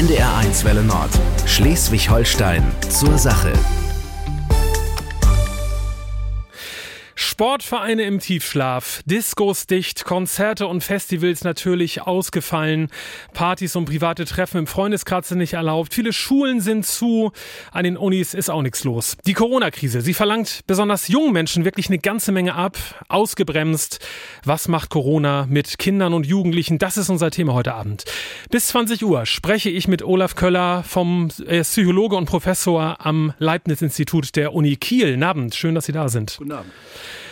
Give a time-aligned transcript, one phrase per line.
[0.00, 1.10] NDR1 Welle Nord.
[1.44, 3.52] Schleswig-Holstein zur Sache.
[7.40, 12.90] Sportvereine im Tiefschlaf, Diskos dicht, Konzerte und Festivals natürlich ausgefallen,
[13.32, 17.32] Partys und private Treffen im Freundeskreis sind nicht erlaubt, viele Schulen sind zu,
[17.72, 19.16] an den Unis ist auch nichts los.
[19.24, 22.76] Die Corona-Krise, sie verlangt besonders jungen Menschen wirklich eine ganze Menge ab,
[23.08, 24.00] ausgebremst.
[24.44, 26.76] Was macht Corona mit Kindern und Jugendlichen?
[26.76, 28.04] Das ist unser Thema heute Abend.
[28.50, 34.36] Bis 20 Uhr spreche ich mit Olaf Köller vom äh, Psychologe und Professor am Leibniz-Institut
[34.36, 35.12] der Uni Kiel.
[35.12, 36.36] Guten Abend, schön, dass Sie da sind.
[36.36, 36.70] Guten Abend.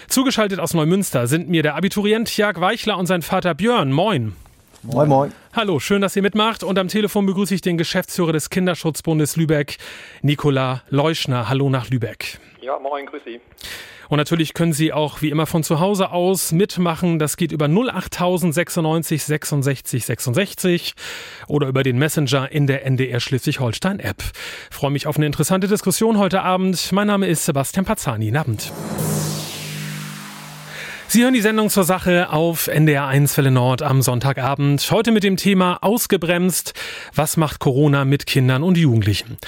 [0.08, 3.92] Zugeschaltet aus Neumünster sind mir der Abiturient Jörg Weichler und sein Vater Björn.
[3.92, 4.34] Moin.
[4.82, 5.32] Moin, moin.
[5.52, 6.62] Hallo, schön, dass ihr mitmacht.
[6.62, 9.76] Und am Telefon begrüße ich den Geschäftsführer des Kinderschutzbundes Lübeck,
[10.22, 11.50] Nikola Leuschner.
[11.50, 12.38] Hallo nach Lübeck.
[12.62, 13.40] Ja, moin, grüß Sie.
[14.08, 17.18] Und natürlich können Sie auch wie immer von zu Hause aus mitmachen.
[17.18, 20.94] Das geht über 08096 66 66
[21.48, 24.22] oder über den Messenger in der NDR Schleswig-Holstein App.
[24.70, 26.92] Freue mich auf eine interessante Diskussion heute Abend.
[26.92, 28.26] Mein Name ist Sebastian Pazzani.
[28.26, 28.72] Guten Abend.
[31.10, 34.90] Sie hören die Sendung zur Sache auf NDR 1 Welle Nord am Sonntagabend.
[34.90, 36.74] Heute mit dem Thema Ausgebremst.
[37.14, 39.38] Was macht Corona mit Kindern und Jugendlichen?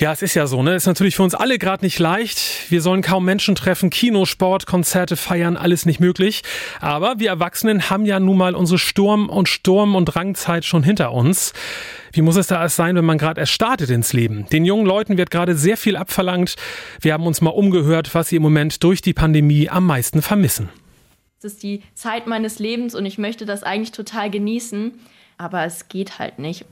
[0.00, 0.74] Ja, es ist ja so, ne?
[0.74, 2.40] Ist natürlich für uns alle gerade nicht leicht.
[2.70, 6.42] Wir sollen kaum Menschen treffen, Kino, Sport, Konzerte feiern, alles nicht möglich.
[6.80, 11.12] Aber wir Erwachsenen haben ja nun mal unsere Sturm- und Sturm- und Drangzeit schon hinter
[11.12, 11.52] uns.
[12.10, 14.46] Wie muss es da erst sein, wenn man gerade erst startet ins Leben?
[14.50, 16.56] Den jungen Leuten wird gerade sehr viel abverlangt.
[17.00, 20.68] Wir haben uns mal umgehört, was sie im Moment durch die Pandemie am meisten vermissen.
[21.40, 24.98] Das ist die Zeit meines Lebens und ich möchte das eigentlich total genießen,
[25.38, 26.64] aber es geht halt nicht.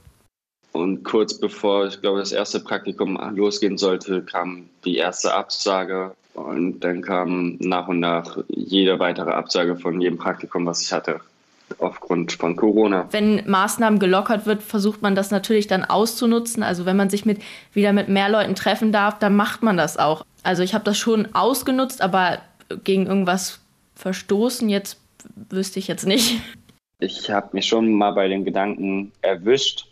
[0.72, 6.80] Und kurz bevor, ich glaube, das erste Praktikum losgehen sollte, kam die erste Absage und
[6.80, 11.20] dann kam nach und nach jede weitere Absage von jedem Praktikum, was ich hatte
[11.78, 13.06] aufgrund von Corona.
[13.10, 16.62] Wenn Maßnahmen gelockert wird, versucht man das natürlich dann auszunutzen.
[16.62, 17.40] Also wenn man sich mit,
[17.72, 20.24] wieder mit mehr Leuten treffen darf, dann macht man das auch.
[20.42, 22.38] Also ich habe das schon ausgenutzt, aber
[22.82, 23.60] gegen irgendwas
[23.94, 24.68] verstoßen.
[24.68, 25.00] Jetzt
[25.50, 26.40] wüsste ich jetzt nicht.
[26.98, 29.86] Ich habe mich schon mal bei dem Gedanken erwischt,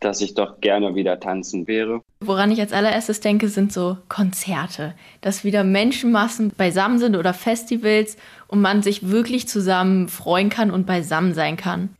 [0.00, 2.00] dass ich doch gerne wieder tanzen wäre.
[2.20, 8.16] Woran ich als allererstes denke, sind so Konzerte, dass wieder Menschenmassen beisammen sind oder Festivals
[8.46, 11.90] und man sich wirklich zusammen freuen kann und beisammen sein kann.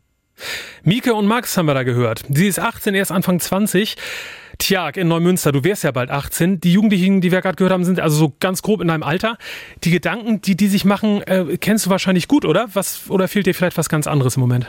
[0.84, 2.22] Mieke und Max haben wir da gehört.
[2.28, 3.96] Sie ist 18, erst Anfang 20.
[4.58, 6.60] Tja, in Neumünster, du wärst ja bald 18.
[6.60, 9.38] Die Jugendlichen, die wir gerade gehört haben, sind also so ganz grob in deinem Alter.
[9.84, 12.68] Die Gedanken, die die sich machen, äh, kennst du wahrscheinlich gut, oder?
[12.74, 14.66] Was, oder fehlt dir vielleicht was ganz anderes im Moment?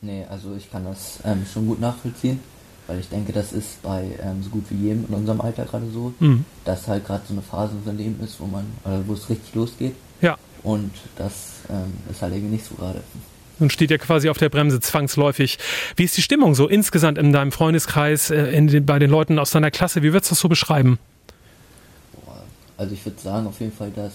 [0.00, 2.40] Nee, also ich kann das ähm, schon gut nachvollziehen,
[2.86, 5.86] weil ich denke, das ist bei ähm, so gut wie jedem in unserem Alter gerade
[5.92, 6.44] so, mhm.
[6.64, 9.28] dass halt gerade so eine Phase in seinem Leben ist, wo man, also wo es
[9.30, 9.94] richtig losgeht.
[10.20, 10.36] Ja.
[10.62, 13.00] Und das ähm, ist halt irgendwie nicht so gerade.
[13.58, 15.58] Nun steht ja quasi auf der Bremse zwangsläufig.
[15.96, 19.50] Wie ist die Stimmung so insgesamt in deinem Freundeskreis, äh, in, bei den Leuten aus
[19.50, 20.02] deiner Klasse?
[20.02, 20.98] Wie würdest du das so beschreiben?
[22.76, 24.12] Also ich würde sagen auf jeden Fall, dass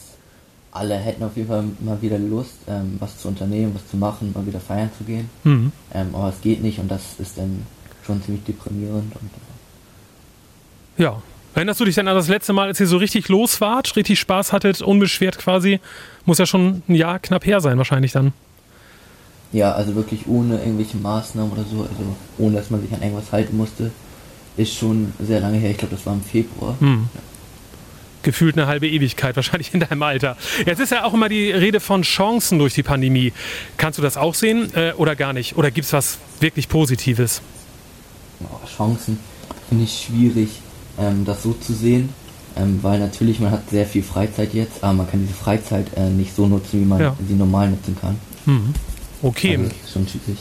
[0.71, 4.31] alle hätten auf jeden Fall mal wieder Lust, ähm, was zu unternehmen, was zu machen,
[4.33, 5.29] mal wieder feiern zu gehen.
[5.43, 5.71] Mhm.
[5.93, 7.65] Ähm, aber es geht nicht und das ist dann
[8.05, 9.13] schon ziemlich deprimierend.
[9.15, 9.29] Und,
[10.97, 11.21] äh ja.
[11.55, 14.19] Erinnerst du dich dann an das letzte Mal, als ihr so richtig los wart, richtig
[14.19, 15.79] Spaß hattet, unbeschwert quasi?
[16.25, 18.33] Muss ja schon ein Jahr knapp her sein wahrscheinlich dann.
[19.53, 23.31] Ja, also wirklich ohne irgendwelche Maßnahmen oder so, also ohne dass man sich an irgendwas
[23.31, 23.91] halten musste,
[24.58, 25.72] ist schon sehr lange her.
[25.72, 26.75] Ich glaube, das war im Februar.
[26.80, 27.08] Hm.
[27.14, 27.22] Ja.
[28.24, 30.38] Gefühlt eine halbe Ewigkeit, wahrscheinlich in deinem Alter.
[30.66, 33.31] Jetzt ist ja auch immer die Rede von Chancen durch die Pandemie.
[33.78, 35.56] Kannst du das auch sehen äh, oder gar nicht?
[35.56, 37.41] Oder gibt es was wirklich Positives?
[38.41, 39.20] Oh, Chancen
[39.70, 40.50] finde ich schwierig,
[41.00, 42.09] ähm, das so zu sehen.
[42.56, 46.09] Ähm, weil natürlich man hat sehr viel Freizeit jetzt, aber man kann diese Freizeit äh,
[46.09, 47.16] nicht so nutzen, wie man ja.
[47.28, 48.20] sie normal nutzen kann.
[48.46, 48.74] Mhm.
[49.23, 49.57] Okay.
[49.57, 50.39] Also, schon typisch.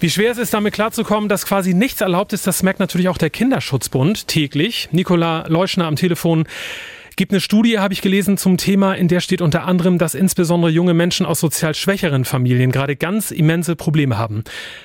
[0.00, 3.18] Wie schwer es ist, damit klarzukommen, dass quasi nichts erlaubt ist, das merkt natürlich auch
[3.18, 4.88] der Kinderschutzbund täglich.
[4.92, 6.46] Nikola Leuschner am Telefon
[7.16, 10.70] gibt eine Studie, habe ich gelesen, zum Thema, in der steht unter anderem, dass insbesondere
[10.70, 14.44] junge Menschen aus sozial schwächeren Familien gerade ganz immense Probleme haben.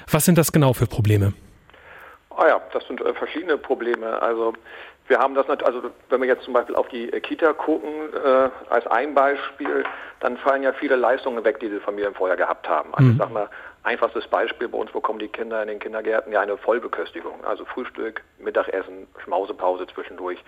[0.09, 1.33] Was sind das genau für Probleme?
[2.35, 4.19] Ah ja, das sind äh, verschiedene Probleme.
[4.19, 4.53] Also
[5.07, 8.87] wir haben das, also wenn wir jetzt zum Beispiel auf die Kita gucken, äh, als
[8.87, 9.83] ein Beispiel,
[10.21, 12.93] dann fallen ja viele Leistungen weg, die diese Familien vorher gehabt haben.
[12.93, 13.11] Also mhm.
[13.11, 13.49] ich sag mal,
[13.83, 18.21] einfachstes Beispiel, bei uns bekommen die Kinder in den Kindergärten ja eine Vollbeköstigung, also Frühstück,
[18.39, 20.41] Mittagessen, Schmausepause zwischendurch.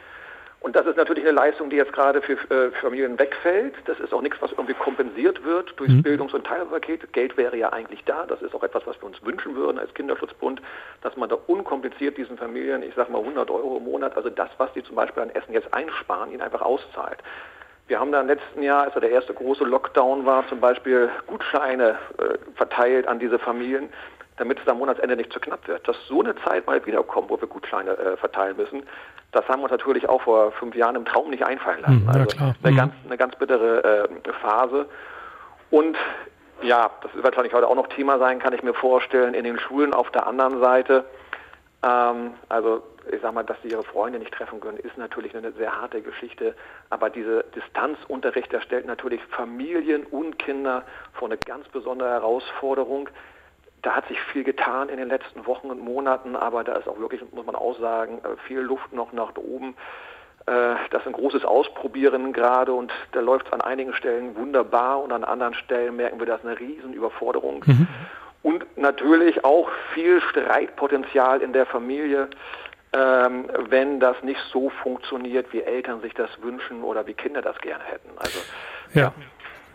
[0.66, 3.76] Und das ist natürlich eine Leistung, die jetzt gerade für, äh, Familien wegfällt.
[3.86, 6.02] Das ist auch nichts, was irgendwie kompensiert wird durchs mhm.
[6.02, 7.14] Bildungs- und Teilpaket.
[7.14, 8.26] Geld wäre ja eigentlich da.
[8.26, 10.64] Das ist auch etwas, was wir uns wünschen würden als Kinderschutzbund,
[11.04, 14.50] dass man da unkompliziert diesen Familien, ich sage mal 100 Euro im Monat, also das,
[14.58, 17.20] was die zum Beispiel an Essen jetzt einsparen, ihnen einfach auszahlt.
[17.88, 22.00] Wir haben da im letzten Jahr, als der erste große Lockdown war, zum Beispiel Gutscheine
[22.18, 23.90] äh, verteilt an diese Familien
[24.38, 25.88] damit es am Monatsende nicht zu knapp wird.
[25.88, 28.84] Dass so eine Zeit mal wiederkommt, wo wir Gutscheine äh, verteilen müssen,
[29.32, 32.08] das haben wir uns natürlich auch vor fünf Jahren im Traum nicht einfallen lassen.
[32.08, 32.78] Hm, also eine, mhm.
[32.78, 34.88] ganz, eine ganz bittere äh, Phase.
[35.72, 35.98] Und
[36.62, 39.60] ja, das wird wahrscheinlich heute auch noch Thema sein, kann ich mir vorstellen, in den
[39.60, 41.06] Schulen auf der anderen Seite.
[41.84, 45.52] Ähm, also ich sag mal, dass sie ihre Freunde nicht treffen können, ist natürlich eine
[45.52, 46.56] sehr harte Geschichte.
[46.90, 50.84] Aber diese Distanzunterricht, der stellt natürlich Familien und Kinder
[51.14, 53.10] vor eine ganz besondere Herausforderung.
[53.86, 56.98] Da hat sich viel getan in den letzten Wochen und Monaten, aber da ist auch
[56.98, 59.76] wirklich, muss man auch sagen, äh, viel Luft noch nach oben.
[60.48, 65.04] Äh, das ist ein großes Ausprobieren gerade und da läuft es an einigen Stellen wunderbar
[65.04, 67.64] und an anderen Stellen merken wir, das ist eine Riesenüberforderung.
[67.64, 67.88] Mhm.
[68.42, 72.30] Und natürlich auch viel Streitpotenzial in der Familie,
[72.92, 77.60] ähm, wenn das nicht so funktioniert, wie Eltern sich das wünschen oder wie Kinder das
[77.60, 78.10] gerne hätten.
[78.18, 78.40] Also
[78.96, 79.02] ja.
[79.04, 79.14] ja.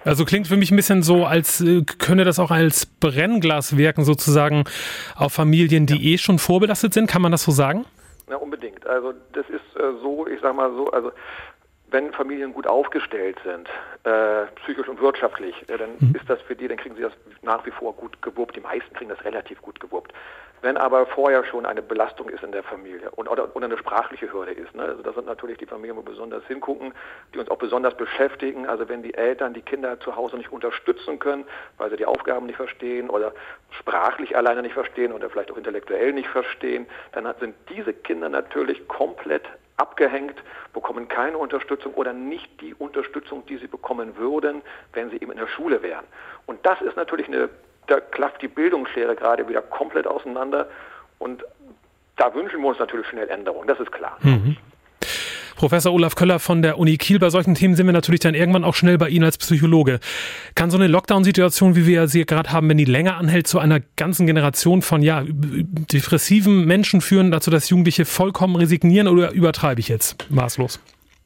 [0.05, 4.05] Also klingt für mich ein bisschen so, als äh, könne das auch als Brennglas wirken,
[4.05, 4.65] sozusagen
[5.17, 6.15] auf Familien, die ja.
[6.15, 7.09] eh schon vorbelastet sind.
[7.09, 7.85] Kann man das so sagen?
[8.29, 8.87] Ja, unbedingt.
[8.87, 11.13] Also das ist äh, so, ich sag mal so, also
[11.91, 13.69] wenn Familien gut aufgestellt sind,
[14.05, 16.15] äh, psychisch und wirtschaftlich, äh, dann mhm.
[16.15, 17.13] ist das für die, dann kriegen sie das
[17.43, 18.57] nach wie vor gut gewuppt.
[18.57, 20.13] Die meisten kriegen das relativ gut gewuppt.
[20.63, 24.33] Wenn aber vorher schon eine Belastung ist in der Familie und, oder, oder eine sprachliche
[24.33, 24.83] Hürde ist, ne?
[24.83, 26.93] also das sind natürlich die Familien, wo wir besonders hingucken,
[27.33, 28.67] die uns auch besonders beschäftigen.
[28.67, 31.45] Also wenn die Eltern die Kinder zu Hause nicht unterstützen können,
[31.79, 33.33] weil sie die Aufgaben nicht verstehen oder
[33.71, 38.87] sprachlich alleine nicht verstehen oder vielleicht auch intellektuell nicht verstehen, dann sind diese Kinder natürlich
[38.89, 39.45] komplett
[39.81, 40.37] abgehängt,
[40.75, 44.61] bekommen keine Unterstützung oder nicht die Unterstützung, die sie bekommen würden,
[44.93, 46.05] wenn sie eben in der Schule wären.
[46.47, 47.49] Und das ist natürlich eine
[47.87, 50.69] da klafft die Bildungsschere gerade wieder komplett auseinander.
[51.19, 51.45] Und
[52.17, 54.19] da wünschen wir uns natürlich schnell Änderungen, das ist klar.
[54.23, 54.57] Mhm.
[55.61, 58.65] Professor Olaf Köller von der Uni Kiel, bei solchen Themen sind wir natürlich dann irgendwann
[58.65, 60.01] auch schnell bei Ihnen als Psychologe.
[60.55, 63.81] Kann so eine Lockdown-Situation, wie wir sie gerade haben, wenn die länger anhält, zu einer
[63.97, 69.89] ganzen Generation von ja, depressiven Menschen führen, dazu, dass Jugendliche vollkommen resignieren oder übertreibe ich
[69.89, 70.81] jetzt maßlos?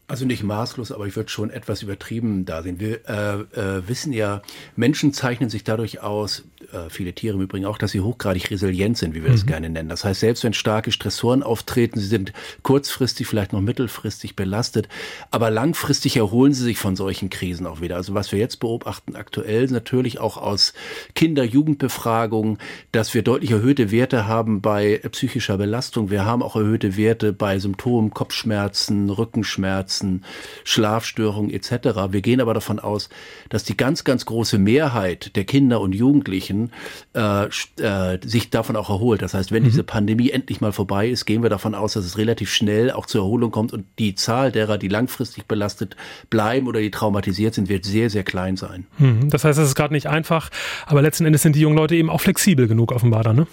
[0.06, 2.78] Also nicht maßlos, aber ich würde schon etwas übertrieben da sehen.
[2.78, 4.42] Wir äh, äh, wissen ja,
[4.76, 6.42] Menschen zeichnen sich dadurch aus,
[6.72, 9.34] äh, viele Tiere im Übrigen auch, dass sie hochgradig resilient sind, wie wir mhm.
[9.34, 9.88] das gerne nennen.
[9.88, 14.88] Das heißt, selbst wenn starke Stressoren auftreten, sie sind kurzfristig, vielleicht noch mittelfristig belastet,
[15.30, 17.96] aber langfristig erholen sie sich von solchen Krisen auch wieder.
[17.96, 20.74] Also was wir jetzt beobachten aktuell, natürlich auch aus
[21.14, 22.58] Kinder-Jugendbefragungen,
[22.92, 26.10] dass wir deutlich erhöhte Werte haben bei psychischer Belastung.
[26.10, 30.24] Wir haben auch erhöhte Werte bei Symptomen, Kopfschmerzen, Rückenschmerzen, Kopfschmerzen,
[30.64, 32.10] Schlafstörungen etc.
[32.10, 33.08] Wir gehen aber davon aus,
[33.48, 36.72] dass die ganz, ganz große Mehrheit der Kinder und Jugendlichen
[37.14, 39.22] äh, äh, sich davon auch erholt.
[39.22, 39.66] Das heißt, wenn mhm.
[39.66, 43.06] diese Pandemie endlich mal vorbei ist, gehen wir davon aus, dass es relativ schnell auch
[43.06, 45.96] zur Erholung kommt und die Zahl derer, die langfristig belastet
[46.30, 48.86] bleiben oder die traumatisiert sind, wird sehr, sehr klein sein.
[48.98, 49.30] Mhm.
[49.30, 50.50] Das heißt, es ist gerade nicht einfach,
[50.86, 53.46] aber letzten Endes sind die jungen Leute eben auch flexibel genug offenbar da, ne?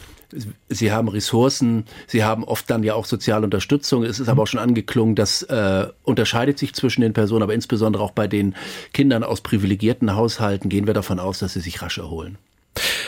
[0.70, 4.04] Sie haben Ressourcen, sie haben oft dann ja auch soziale Unterstützung.
[4.04, 8.04] Es ist aber auch schon angeklungen, das äh, unterscheidet sich zwischen den Personen, aber insbesondere
[8.04, 8.56] auch bei den
[8.94, 12.38] Kindern aus privilegierten Haushalten gehen wir davon aus, dass sie sich rasch erholen.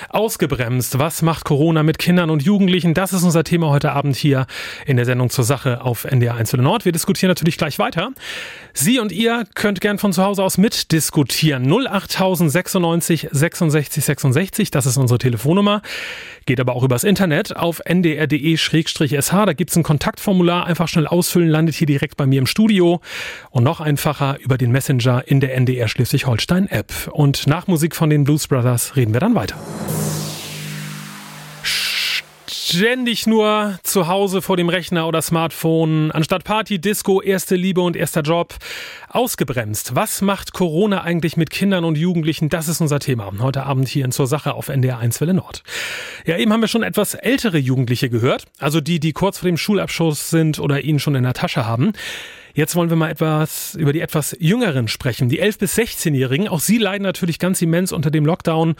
[0.09, 0.99] Ausgebremst.
[0.99, 2.93] Was macht Corona mit Kindern und Jugendlichen?
[2.93, 4.45] Das ist unser Thema heute Abend hier
[4.85, 6.85] in der Sendung zur Sache auf NDR 1 Nord.
[6.85, 8.11] Wir diskutieren natürlich gleich weiter.
[8.73, 11.71] Sie und ihr könnt gern von zu Hause aus mitdiskutieren.
[11.71, 15.81] 08096 66 66, das ist unsere Telefonnummer.
[16.45, 18.71] Geht aber auch übers Internet auf ndr.de-sh.
[19.45, 20.65] Da gibt's ein Kontaktformular.
[20.65, 23.01] Einfach schnell ausfüllen, landet hier direkt bei mir im Studio.
[23.49, 27.09] Und noch einfacher über den Messenger in der NDR Schleswig-Holstein-App.
[27.11, 29.52] Und nach Musik von den Blues Brothers reden wir dann weiter
[32.73, 37.95] ständig nur zu Hause vor dem Rechner oder Smartphone, anstatt Party, Disco, erste Liebe und
[37.95, 38.55] erster Job,
[39.09, 39.95] ausgebremst.
[39.95, 42.49] Was macht Corona eigentlich mit Kindern und Jugendlichen?
[42.49, 45.61] Das ist unser Thema heute Abend hier in Zur Sache auf NDR 1 Welle Nord.
[46.25, 49.57] Ja, eben haben wir schon etwas ältere Jugendliche gehört, also die, die kurz vor dem
[49.57, 51.93] Schulabschluss sind oder ihn schon in der Tasche haben.
[52.55, 55.27] Jetzt wollen wir mal etwas über die etwas Jüngeren sprechen.
[55.27, 56.47] Die 11- bis 16-Jährigen.
[56.47, 58.75] Auch sie leiden natürlich ganz immens unter dem Lockdown.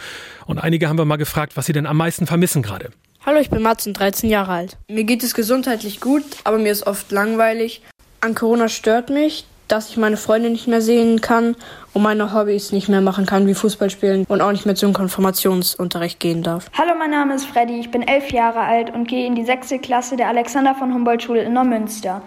[0.46, 2.92] Und einige haben wir mal gefragt, was sie denn am meisten vermissen gerade.
[3.26, 4.78] Hallo, ich bin Mats und 13 Jahre alt.
[4.90, 7.82] Mir geht es gesundheitlich gut, aber mir ist oft langweilig.
[8.22, 11.56] An Corona stört mich, dass ich meine Freunde nicht mehr sehen kann
[11.94, 14.94] und meine Hobbys nicht mehr machen kann, wie Fußball spielen und auch nicht mehr zum
[14.94, 16.70] Konfirmationsunterricht gehen darf.
[16.78, 19.80] Hallo, mein Name ist Freddy, ich bin elf Jahre alt und gehe in die sechste
[19.80, 22.22] Klasse der Alexander von Humboldt Schule in Neumünster.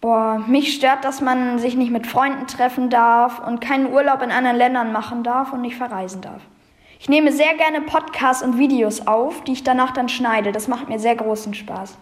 [0.00, 4.30] Boah, mich stört, dass man sich nicht mit Freunden treffen darf und keinen Urlaub in
[4.30, 6.40] anderen Ländern machen darf und nicht verreisen darf.
[6.98, 10.52] Ich nehme sehr gerne Podcasts und Videos auf, die ich danach dann schneide.
[10.52, 11.98] Das macht mir sehr großen Spaß.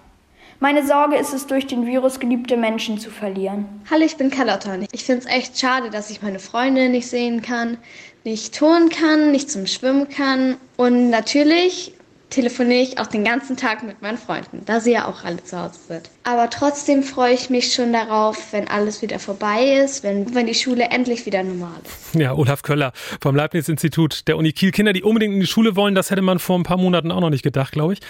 [0.60, 3.66] Meine Sorge ist es, durch den Virus geliebte Menschen zu verlieren.
[3.90, 4.76] Hallo, ich bin Carlotta.
[4.92, 7.78] Ich finde es echt schade, dass ich meine Freunde nicht sehen kann,
[8.24, 10.56] nicht turnen kann, nicht zum Schwimmen kann.
[10.76, 11.94] Und natürlich
[12.30, 15.58] telefoniere ich auch den ganzen Tag mit meinen Freunden, da sie ja auch alle zu
[15.60, 16.10] Hause sind.
[16.28, 20.52] Aber trotzdem freue ich mich schon darauf, wenn alles wieder vorbei ist, wenn, wenn die
[20.52, 22.14] Schule endlich wieder normal ist.
[22.14, 22.92] Ja, Olaf Köller
[23.22, 24.70] vom Leibniz-Institut der Uni Kiel.
[24.70, 27.22] Kinder, die unbedingt in die Schule wollen, das hätte man vor ein paar Monaten auch
[27.22, 28.00] noch nicht gedacht, glaube ich.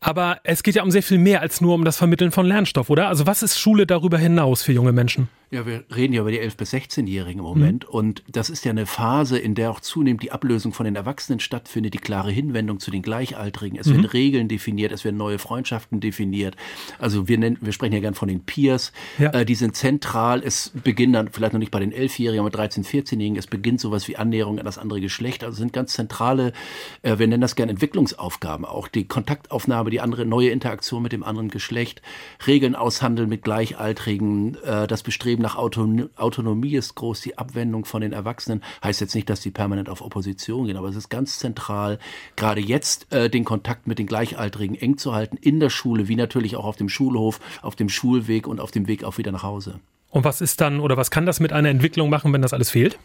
[0.00, 2.90] Aber es geht ja um sehr viel mehr als nur um das Vermitteln von Lernstoff,
[2.90, 3.06] oder?
[3.06, 5.28] Also was ist Schule darüber hinaus für junge Menschen?
[5.52, 7.84] Ja, wir reden ja über die 11- bis 16-Jährigen im Moment.
[7.84, 7.90] Mhm.
[7.94, 11.40] Und das ist ja eine Phase, in der auch zunehmend die Ablösung von den Erwachsenen
[11.40, 13.78] stattfindet, die klare Hinwendung zu den Gleichaltrigen.
[13.78, 13.96] Es mhm.
[13.96, 16.56] werden Regeln definiert, es werden neue Freundschaften definiert.
[16.98, 18.92] Also wir nennen, wir sprechen ja gern von den Peers.
[19.18, 19.30] Ja.
[19.30, 20.42] Äh, die sind zentral.
[20.44, 23.36] Es beginnt dann vielleicht noch nicht bei den 11-Jährigen, aber 13-, 14-Jährigen.
[23.36, 25.44] Es beginnt sowas wie Annäherung an das andere Geschlecht.
[25.44, 26.52] Also sind ganz zentrale,
[27.02, 28.64] äh, wir nennen das gern Entwicklungsaufgaben.
[28.64, 32.02] Auch die Kontaktaufnahme, die andere neue Interaktion mit dem anderen Geschlecht,
[32.46, 38.12] Regeln aushandeln mit Gleichaltrigen, äh, das Bestreben nach Autonomie ist groß, die Abwendung von den
[38.12, 38.62] Erwachsenen.
[38.82, 41.98] Heißt jetzt nicht, dass die permanent auf Opposition gehen, aber es ist ganz zentral,
[42.36, 46.16] gerade jetzt äh, den Kontakt mit den Gleichaltrigen eng zu halten, in der Schule, wie
[46.16, 49.42] natürlich auch auf dem Schulhof, auf dem Schulweg und auf dem Weg auch wieder nach
[49.42, 49.80] Hause.
[50.10, 52.70] Und was ist dann oder was kann das mit einer Entwicklung machen, wenn das alles
[52.70, 52.98] fehlt?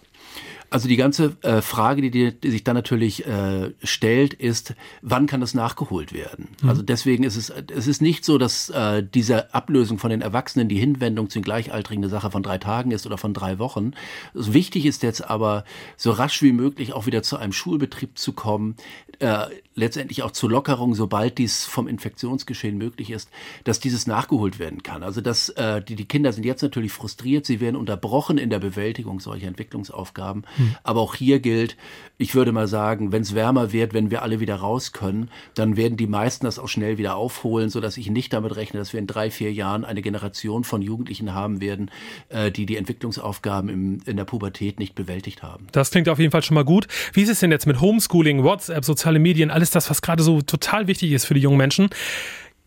[0.69, 5.25] Also die ganze äh, Frage, die, die, die sich dann natürlich äh, stellt, ist, wann
[5.25, 6.49] kann das nachgeholt werden?
[6.61, 6.69] Mhm.
[6.69, 10.67] Also deswegen ist es, es ist nicht so, dass äh, diese Ablösung von den Erwachsenen
[10.67, 13.91] die Hinwendung zu den Gleichaltrigen eine Sache von drei Tagen ist oder von drei Wochen.
[14.33, 15.63] Also wichtig ist jetzt aber,
[15.95, 18.75] so rasch wie möglich auch wieder zu einem Schulbetrieb zu kommen,
[19.19, 23.29] äh, letztendlich auch zur Lockerung, sobald dies vom Infektionsgeschehen möglich ist,
[23.63, 25.03] dass dieses nachgeholt werden kann.
[25.03, 28.59] Also dass äh, die, die Kinder sind jetzt natürlich frustriert, sie werden unterbrochen in der
[28.59, 30.43] Bewältigung solcher Entwicklungsaufgaben.
[30.57, 30.75] Hm.
[30.83, 31.77] Aber auch hier gilt,
[32.17, 35.77] ich würde mal sagen, wenn es wärmer wird, wenn wir alle wieder raus können, dann
[35.77, 38.91] werden die meisten das auch schnell wieder aufholen, so dass ich nicht damit rechne, dass
[38.91, 41.91] wir in drei, vier Jahren eine Generation von Jugendlichen haben werden,
[42.29, 45.67] äh, die die Entwicklungsaufgaben im, in der Pubertät nicht bewältigt haben.
[45.71, 46.87] Das klingt auf jeden Fall schon mal gut.
[47.13, 50.41] Wie ist es denn jetzt mit Homeschooling, WhatsApp, soziale Medien, alles das, was gerade so
[50.41, 51.89] total wichtig ist für die jungen Menschen?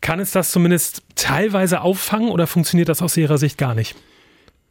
[0.01, 3.97] Kann es das zumindest teilweise auffangen oder funktioniert das aus Ihrer Sicht gar nicht?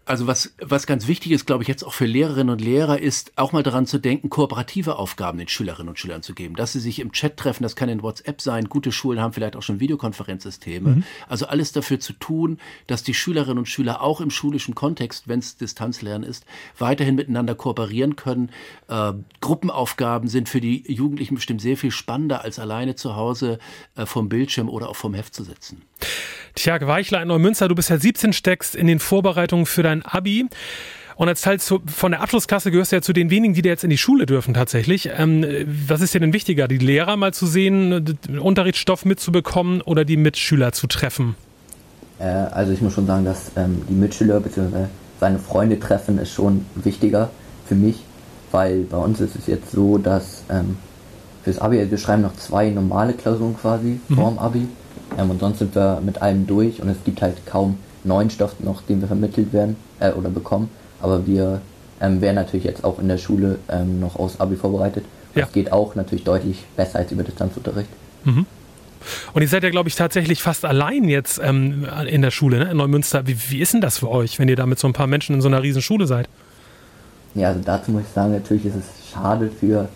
[0.10, 3.32] Also was, was ganz wichtig ist, glaube ich, jetzt auch für Lehrerinnen und Lehrer, ist
[3.36, 6.56] auch mal daran zu denken, kooperative Aufgaben den Schülerinnen und Schülern zu geben.
[6.56, 8.70] Dass sie sich im Chat treffen, das kann in WhatsApp sein.
[8.70, 10.90] Gute Schulen haben vielleicht auch schon Videokonferenzsysteme.
[10.90, 11.04] Mhm.
[11.28, 15.38] Also alles dafür zu tun, dass die Schülerinnen und Schüler auch im schulischen Kontext, wenn
[15.38, 16.44] es Distanzlernen ist,
[16.80, 18.50] weiterhin miteinander kooperieren können.
[18.88, 23.60] Äh, Gruppenaufgaben sind für die Jugendlichen bestimmt sehr viel spannender, als alleine zu Hause
[23.96, 25.84] äh, vom Bildschirm oder auch vom Heft zu sitzen.
[26.60, 30.46] Tja, Weichler in Neumünster, du bist ja 17, steckst in den Vorbereitungen für dein Abi.
[31.16, 33.70] Und als Teil zu, von der Abschlussklasse gehörst du ja zu den wenigen, die da
[33.70, 35.10] jetzt in die Schule dürfen tatsächlich.
[35.18, 35.46] Ähm,
[35.88, 40.74] was ist dir denn wichtiger, die Lehrer mal zu sehen, Unterrichtsstoff mitzubekommen oder die Mitschüler
[40.74, 41.38] zu treffen?
[42.20, 44.88] Äh, also ich muss schon sagen, dass ähm, die Mitschüler bzw.
[45.18, 47.30] seine Freunde treffen ist schon wichtiger
[47.68, 48.04] für mich,
[48.52, 50.76] weil bei uns ist es jetzt so, dass ähm,
[51.46, 54.16] fürs Abi, also wir schreiben noch zwei normale Klausuren quasi mhm.
[54.16, 54.68] vorm Abi
[55.18, 58.60] ähm, und sonst sind wir mit allem durch und es gibt halt kaum neuen Stoff
[58.60, 60.70] noch, den wir vermittelt werden äh, oder bekommen.
[61.02, 61.62] Aber wir
[62.02, 65.06] ähm, werden natürlich jetzt auch in der Schule ähm, noch aus Abi vorbereitet.
[65.36, 65.44] Ja.
[65.44, 67.90] Das geht auch natürlich deutlich besser als über Distanzunterricht.
[68.26, 68.46] Mhm.
[69.34, 72.72] Und ihr seid ja, glaube ich, tatsächlich fast allein jetzt ähm, in der Schule, ne?
[72.72, 73.28] in Neumünster.
[73.28, 75.36] Wie, wie ist denn das für euch, wenn ihr da mit so ein paar Menschen
[75.36, 76.28] in so einer riesen Schule seid?
[77.36, 79.88] Ja, also dazu muss ich sagen, natürlich ist es schade für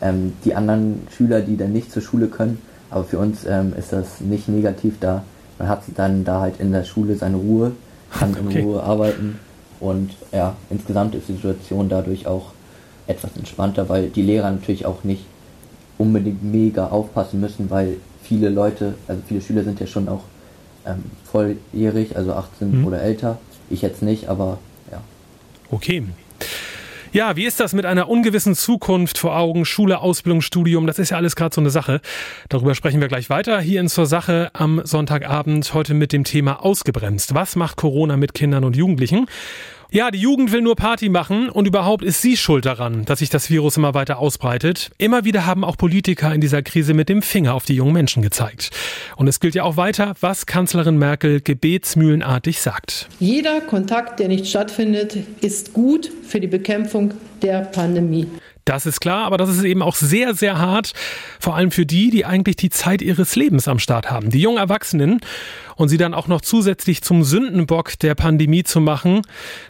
[0.00, 2.58] ähm, die anderen Schüler, die dann nicht zur Schule können.
[2.92, 5.24] Aber für uns ähm, ist das nicht negativ da.
[5.58, 7.72] Man hat dann da halt in der Schule seine Ruhe,
[8.10, 8.62] kann in okay.
[8.62, 9.38] Ruhe arbeiten
[9.80, 12.52] und ja, insgesamt ist die Situation dadurch auch
[13.08, 15.24] etwas entspannter, weil die Lehrer natürlich auch nicht
[15.98, 20.22] unbedingt mega aufpassen müssen, weil viele Leute, also viele Schüler sind ja schon auch
[20.86, 22.86] ähm, volljährig, also 18 mhm.
[22.86, 23.38] oder älter.
[23.70, 24.58] Ich jetzt nicht, aber
[24.90, 25.00] ja.
[25.70, 26.04] Okay.
[27.12, 29.66] Ja, wie ist das mit einer ungewissen Zukunft vor Augen?
[29.66, 32.00] Schule, Ausbildung, Studium, das ist ja alles gerade so eine Sache.
[32.48, 33.60] Darüber sprechen wir gleich weiter.
[33.60, 37.34] Hier in zur Sache am Sonntagabend heute mit dem Thema ausgebremst.
[37.34, 39.26] Was macht Corona mit Kindern und Jugendlichen?
[39.94, 43.28] Ja, die Jugend will nur Party machen und überhaupt ist sie schuld daran, dass sich
[43.28, 44.90] das Virus immer weiter ausbreitet.
[44.96, 48.22] Immer wieder haben auch Politiker in dieser Krise mit dem Finger auf die jungen Menschen
[48.22, 48.70] gezeigt.
[49.16, 53.06] Und es gilt ja auch weiter, was Kanzlerin Merkel gebetsmühlenartig sagt.
[53.20, 58.28] Jeder Kontakt, der nicht stattfindet, ist gut für die Bekämpfung der Pandemie.
[58.64, 60.92] Das ist klar, aber das ist eben auch sehr, sehr hart,
[61.40, 64.30] vor allem für die, die eigentlich die Zeit ihres Lebens am Start haben.
[64.30, 65.20] Die jungen Erwachsenen
[65.76, 69.22] und sie dann auch noch zusätzlich zum Sündenbock der Pandemie zu machen,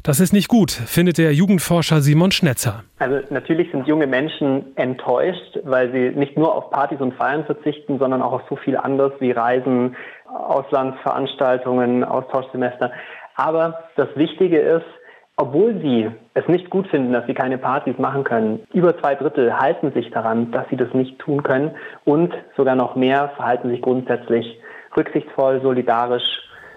[0.03, 2.85] das ist nicht gut, findet der Jugendforscher Simon Schnetzer.
[2.99, 7.99] Also natürlich sind junge Menschen enttäuscht, weil sie nicht nur auf Partys und Feiern verzichten,
[7.99, 9.97] sondern auch auf so viel anderes wie Reisen,
[10.27, 12.93] Auslandsveranstaltungen, Austauschsemester.
[13.37, 14.85] Aber das Wichtige ist,
[15.37, 19.59] obwohl sie es nicht gut finden, dass sie keine Partys machen können, über zwei Drittel
[19.59, 21.73] halten sich daran, dass sie das nicht tun können
[22.05, 24.59] und sogar noch mehr verhalten sich grundsätzlich
[24.97, 26.23] rücksichtsvoll, solidarisch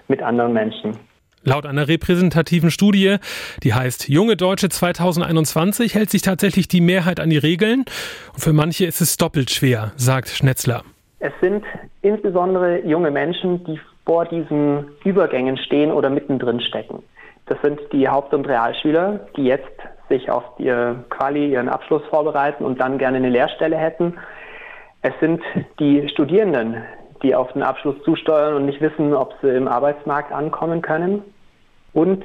[0.08, 0.98] mit anderen Menschen.
[1.44, 3.18] Laut einer repräsentativen Studie,
[3.62, 7.86] die heißt Junge Deutsche 2021, hält sich tatsächlich die Mehrheit an die Regeln.
[8.34, 10.82] Und für manche ist es doppelt schwer, sagt Schnetzler.
[11.20, 11.64] Es sind
[12.02, 17.04] insbesondere junge Menschen, die vor diesen Übergängen stehen oder mittendrin stecken.
[17.48, 19.70] Das sind die Haupt- und Realschüler, die jetzt
[20.10, 24.18] sich auf ihr Quali, ihren Abschluss vorbereiten und dann gerne eine Lehrstelle hätten.
[25.02, 25.42] Es sind
[25.80, 26.84] die Studierenden,
[27.22, 31.24] die auf den Abschluss zusteuern und nicht wissen, ob sie im Arbeitsmarkt ankommen können.
[31.94, 32.24] Und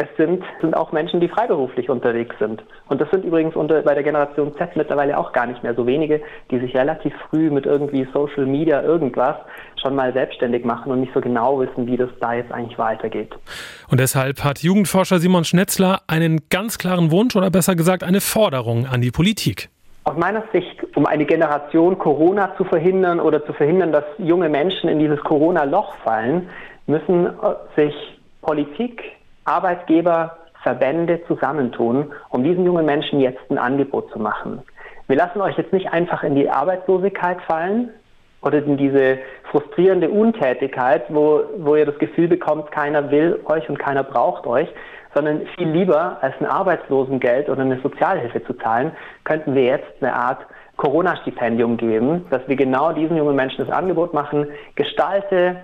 [0.00, 2.62] es sind, sind auch Menschen, die freiberuflich unterwegs sind.
[2.88, 5.86] Und das sind übrigens unter, bei der Generation Z mittlerweile auch gar nicht mehr so
[5.86, 9.36] wenige, die sich relativ früh mit irgendwie Social Media irgendwas
[9.80, 13.34] schon mal selbstständig machen und nicht so genau wissen, wie das da jetzt eigentlich weitergeht.
[13.90, 18.86] Und deshalb hat Jugendforscher Simon Schnetzler einen ganz klaren Wunsch oder besser gesagt eine Forderung
[18.86, 19.68] an die Politik.
[20.04, 24.88] Aus meiner Sicht, um eine Generation Corona zu verhindern oder zu verhindern, dass junge Menschen
[24.88, 26.48] in dieses Corona-Loch fallen,
[26.86, 27.28] müssen
[27.76, 27.94] sich
[28.40, 29.02] Politik,
[29.44, 34.62] Arbeitgeber, Verbände zusammentun, um diesen jungen Menschen jetzt ein Angebot zu machen.
[35.08, 37.90] Wir lassen euch jetzt nicht einfach in die Arbeitslosigkeit fallen
[38.42, 39.18] oder in diese
[39.50, 44.68] frustrierende Untätigkeit, wo, wo ihr das Gefühl bekommt, keiner will euch und keiner braucht euch,
[45.14, 48.92] sondern viel lieber als ein Arbeitslosengeld oder eine Sozialhilfe zu zahlen,
[49.24, 54.14] könnten wir jetzt eine Art Corona-Stipendium geben, dass wir genau diesen jungen Menschen das Angebot
[54.14, 55.56] machen, gestalte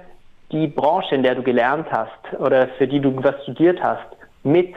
[0.52, 4.06] die Branche, in der du gelernt hast oder für die du was studiert hast,
[4.42, 4.74] mit.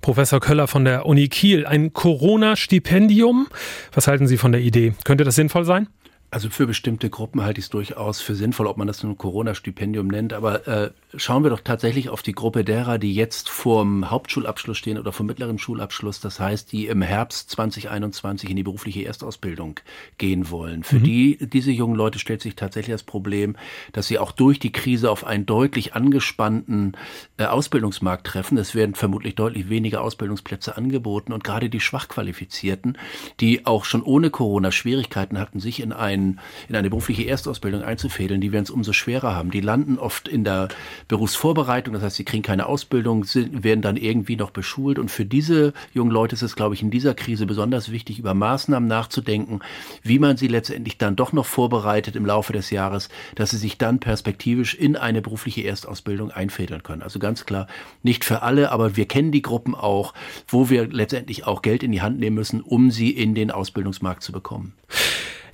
[0.00, 3.48] Professor Köller von der Uni Kiel, ein Corona-Stipendium.
[3.92, 4.94] Was halten Sie von der Idee?
[5.04, 5.88] Könnte das sinnvoll sein?
[6.32, 10.06] Also für bestimmte Gruppen halte ich es durchaus für sinnvoll, ob man das nun Corona-Stipendium
[10.06, 10.32] nennt.
[10.32, 14.98] Aber äh, schauen wir doch tatsächlich auf die Gruppe derer, die jetzt vorm Hauptschulabschluss stehen
[14.98, 16.20] oder vom mittleren Schulabschluss.
[16.20, 19.78] Das heißt, die im Herbst 2021 in die berufliche Erstausbildung
[20.16, 20.84] gehen wollen.
[20.84, 21.04] Für mhm.
[21.04, 23.54] die, diese jungen Leute stellt sich tatsächlich das Problem,
[23.92, 26.96] dass sie auch durch die Krise auf einen deutlich angespannten
[27.36, 28.56] äh, Ausbildungsmarkt treffen.
[28.56, 32.96] Es werden vermutlich deutlich weniger Ausbildungsplätze angeboten und gerade die Schwachqualifizierten,
[33.40, 37.82] die auch schon ohne Corona Schwierigkeiten hatten, sich in ein ein, in eine berufliche Erstausbildung
[37.82, 39.50] einzufädeln, die werden es umso schwerer haben.
[39.50, 40.68] Die landen oft in der
[41.08, 44.98] Berufsvorbereitung, das heißt, sie kriegen keine Ausbildung, sind, werden dann irgendwie noch beschult.
[44.98, 48.34] Und für diese jungen Leute ist es, glaube ich, in dieser Krise besonders wichtig, über
[48.34, 49.60] Maßnahmen nachzudenken,
[50.02, 53.78] wie man sie letztendlich dann doch noch vorbereitet im Laufe des Jahres, dass sie sich
[53.78, 57.02] dann perspektivisch in eine berufliche Erstausbildung einfädeln können.
[57.02, 57.66] Also ganz klar,
[58.02, 60.14] nicht für alle, aber wir kennen die Gruppen auch,
[60.48, 64.22] wo wir letztendlich auch Geld in die Hand nehmen müssen, um sie in den Ausbildungsmarkt
[64.22, 64.74] zu bekommen.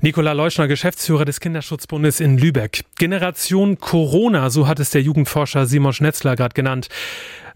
[0.01, 2.83] Nikola Leuschner, Geschäftsführer des Kinderschutzbundes in Lübeck.
[3.01, 6.89] Generation Corona, so hat es der Jugendforscher Simon Schnetzler gerade genannt.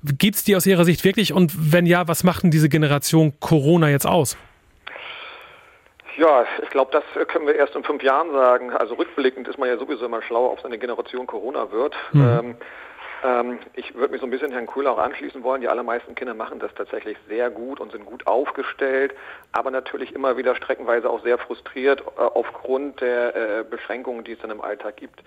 [0.02, 1.32] Gibt es die aus Ihrer Sicht wirklich?
[1.32, 4.36] Und wenn ja, was macht denn diese Generation Corona jetzt aus?
[6.16, 8.72] Ja, ich glaube, das können wir erst in fünf Jahren sagen.
[8.72, 11.94] Also rückblickend ist man ja sowieso immer schlauer, ob es eine Generation Corona wird.
[12.10, 12.22] Mhm.
[12.22, 12.56] Ähm,
[13.22, 15.60] ähm, ich würde mich so ein bisschen Herrn Kuhl auch anschließen wollen.
[15.60, 19.14] Die allermeisten Kinder machen das tatsächlich sehr gut und sind gut aufgestellt,
[19.52, 24.40] aber natürlich immer wieder streckenweise auch sehr frustriert äh, aufgrund der äh, Beschränkungen, die es
[24.40, 25.22] dann im Alltag gibt.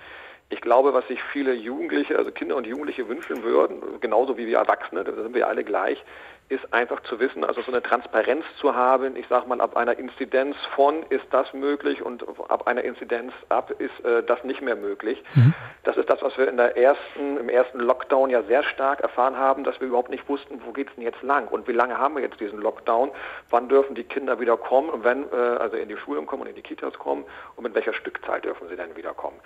[0.49, 4.57] Ich glaube, was sich viele Jugendliche, also Kinder und Jugendliche wünschen würden, genauso wie wir
[4.59, 6.03] Erwachsene, da sind wir alle gleich,
[6.47, 9.15] ist einfach zu wissen, also so eine Transparenz zu haben.
[9.15, 13.71] Ich sage mal, ab einer Inzidenz von ist das möglich und ab einer Inzidenz ab
[13.71, 15.23] ist äh, das nicht mehr möglich.
[15.33, 15.55] Mhm.
[15.83, 19.37] Das ist das, was wir in der ersten, im ersten Lockdown ja sehr stark erfahren
[19.37, 21.97] haben, dass wir überhaupt nicht wussten, wo geht es denn jetzt lang und wie lange
[21.97, 23.09] haben wir jetzt diesen Lockdown,
[23.49, 26.49] wann dürfen die Kinder wieder kommen und wenn, äh, also in die Schulen kommen und
[26.49, 29.39] in die Kitas kommen und mit welcher Stückzahl dürfen sie dann wieder kommen.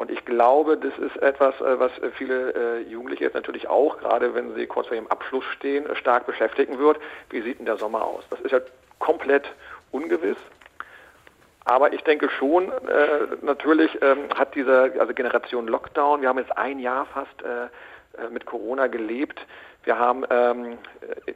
[0.00, 4.34] Und ich glaube, das ist etwas, äh, was viele äh, Jugendliche jetzt natürlich auch, gerade
[4.34, 6.96] wenn sie kurz vor ihrem Abschluss stehen, äh, stark beschäftigen wird.
[7.28, 8.24] Wie sieht denn der Sommer aus?
[8.30, 8.60] Das ist ja
[8.98, 9.52] komplett
[9.90, 10.38] ungewiss.
[11.66, 16.56] Aber ich denke schon, äh, natürlich ähm, hat diese also Generation Lockdown, wir haben jetzt
[16.56, 17.68] ein Jahr fast äh,
[18.30, 19.38] mit Corona gelebt,
[19.84, 20.78] wir haben, ähm,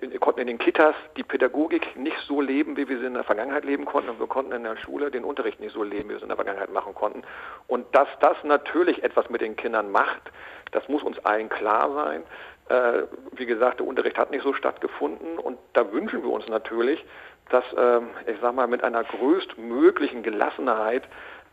[0.00, 3.24] wir konnten in den Kitas die Pädagogik nicht so leben, wie wir sie in der
[3.24, 4.11] Vergangenheit leben konnten.
[4.11, 6.28] Und wir konnten in der Schule den Unterricht nicht so leben, wie wir es in
[6.28, 7.22] der Vergangenheit machen konnten.
[7.68, 10.30] Und dass das natürlich etwas mit den Kindern macht,
[10.72, 12.22] das muss uns allen klar sein.
[12.68, 15.38] Äh, wie gesagt, der Unterricht hat nicht so stattgefunden.
[15.38, 17.02] Und da wünschen wir uns natürlich,
[17.48, 21.04] dass, äh, ich sag mal, mit einer größtmöglichen Gelassenheit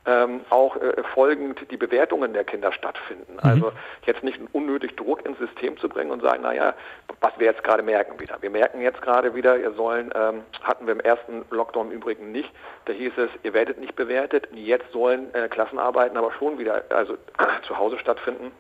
[0.06, 3.34] ähm, auch äh, folgend die Bewertungen der Kinder stattfinden.
[3.34, 3.40] Mhm.
[3.44, 3.72] Also
[4.06, 6.74] jetzt nicht unnötig Druck ins System zu bringen und sagen, naja,
[7.20, 8.42] was wir jetzt gerade merken wieder.
[8.42, 12.32] Wir merken jetzt gerade wieder, ihr sollen, ähm, hatten wir im ersten Lockdown im Übrigen
[12.32, 12.52] nicht,
[12.86, 17.18] da hieß es, ihr werdet nicht bewertet, jetzt sollen äh, Klassenarbeiten aber schon wieder, also
[17.68, 18.52] zu Hause stattfinden,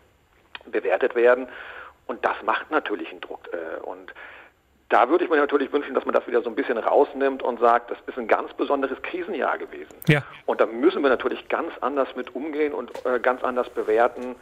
[0.67, 1.47] bewertet werden.
[2.07, 3.49] Und das macht natürlich einen Druck.
[3.51, 4.13] Äh, und
[4.91, 7.61] Da würde ich mir natürlich wünschen, dass man das wieder so ein bisschen rausnimmt und
[7.61, 9.95] sagt, das ist ein ganz besonderes Krisenjahr gewesen.
[10.09, 10.21] Ja.
[10.45, 14.35] Und da müssen wir natürlich ganz anders mit umgehen und äh, ganz anders bewerten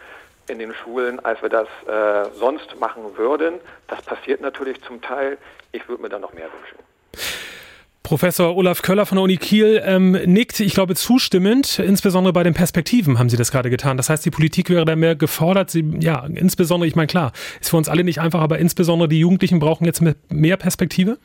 [0.48, 3.60] in den Schulen, als wir das äh, sonst machen würden.
[3.88, 5.38] Das passiert natürlich zum Teil.
[5.72, 6.89] Ich würde mir da noch mehr wünschen.
[8.10, 12.56] Professor Olaf Köller von der Uni Kiel ähm, nickt, ich glaube, zustimmend, insbesondere bei den
[12.56, 13.98] Perspektiven haben Sie das gerade getan.
[13.98, 15.70] Das heißt, die Politik wäre da mehr gefordert.
[15.70, 19.20] Sie, ja, insbesondere, ich meine, klar, ist für uns alle nicht einfach, aber insbesondere die
[19.20, 21.20] Jugendlichen brauchen jetzt mehr Perspektive?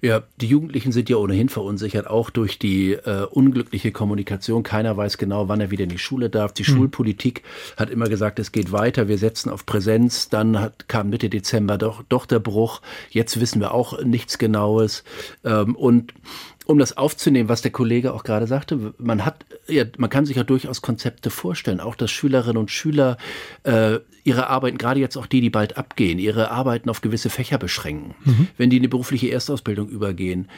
[0.00, 4.62] Ja, die Jugendlichen sind ja ohnehin verunsichert, auch durch die äh, unglückliche Kommunikation.
[4.62, 6.52] Keiner weiß genau, wann er wieder in die Schule darf.
[6.52, 6.72] Die hm.
[6.72, 7.42] Schulpolitik
[7.76, 10.28] hat immer gesagt, es geht weiter, wir setzen auf Präsenz.
[10.28, 12.80] Dann hat, kam Mitte Dezember doch, doch der Bruch.
[13.10, 15.02] Jetzt wissen wir auch nichts Genaues.
[15.44, 16.14] Ähm, und
[16.66, 20.36] um das aufzunehmen, was der Kollege auch gerade sagte, man hat, ja, man kann sich
[20.36, 23.16] ja durchaus Konzepte vorstellen, auch dass Schülerinnen und Schüler
[23.62, 27.56] äh, ihre Arbeiten, gerade jetzt auch die, die bald abgehen, ihre Arbeiten auf gewisse Fächer
[27.56, 28.48] beschränken, mhm.
[28.58, 30.50] wenn die in die berufliche Erstausbildung übergehen,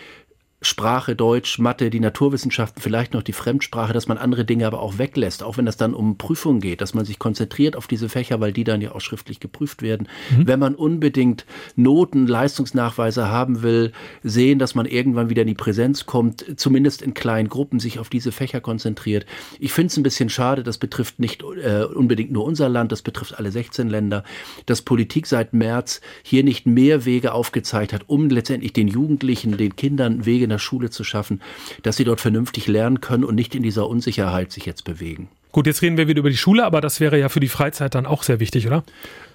[0.63, 4.99] Sprache, Deutsch, Mathe, die Naturwissenschaften, vielleicht noch die Fremdsprache, dass man andere Dinge aber auch
[4.99, 8.41] weglässt, auch wenn es dann um Prüfungen geht, dass man sich konzentriert auf diese Fächer,
[8.41, 10.07] weil die dann ja auch schriftlich geprüft werden.
[10.37, 10.47] Mhm.
[10.47, 11.47] Wenn man unbedingt
[11.77, 13.93] Noten, Leistungsnachweise haben will,
[14.23, 18.11] sehen, dass man irgendwann wieder in die Präsenz kommt, zumindest in kleinen Gruppen sich auf
[18.11, 19.25] diese Fächer konzentriert.
[19.61, 23.01] Ich finde es ein bisschen schade, das betrifft nicht äh, unbedingt nur unser Land, das
[23.01, 24.25] betrifft alle 16 Länder,
[24.67, 29.75] dass Politik seit März hier nicht mehr Wege aufgezeigt hat, um letztendlich den Jugendlichen, den
[29.75, 31.41] Kindern Wege in der Schule zu schaffen,
[31.83, 35.29] dass sie dort vernünftig lernen können und nicht in dieser Unsicherheit sich jetzt bewegen.
[35.53, 37.95] Gut, jetzt reden wir wieder über die Schule, aber das wäre ja für die Freizeit
[37.95, 38.85] dann auch sehr wichtig, oder?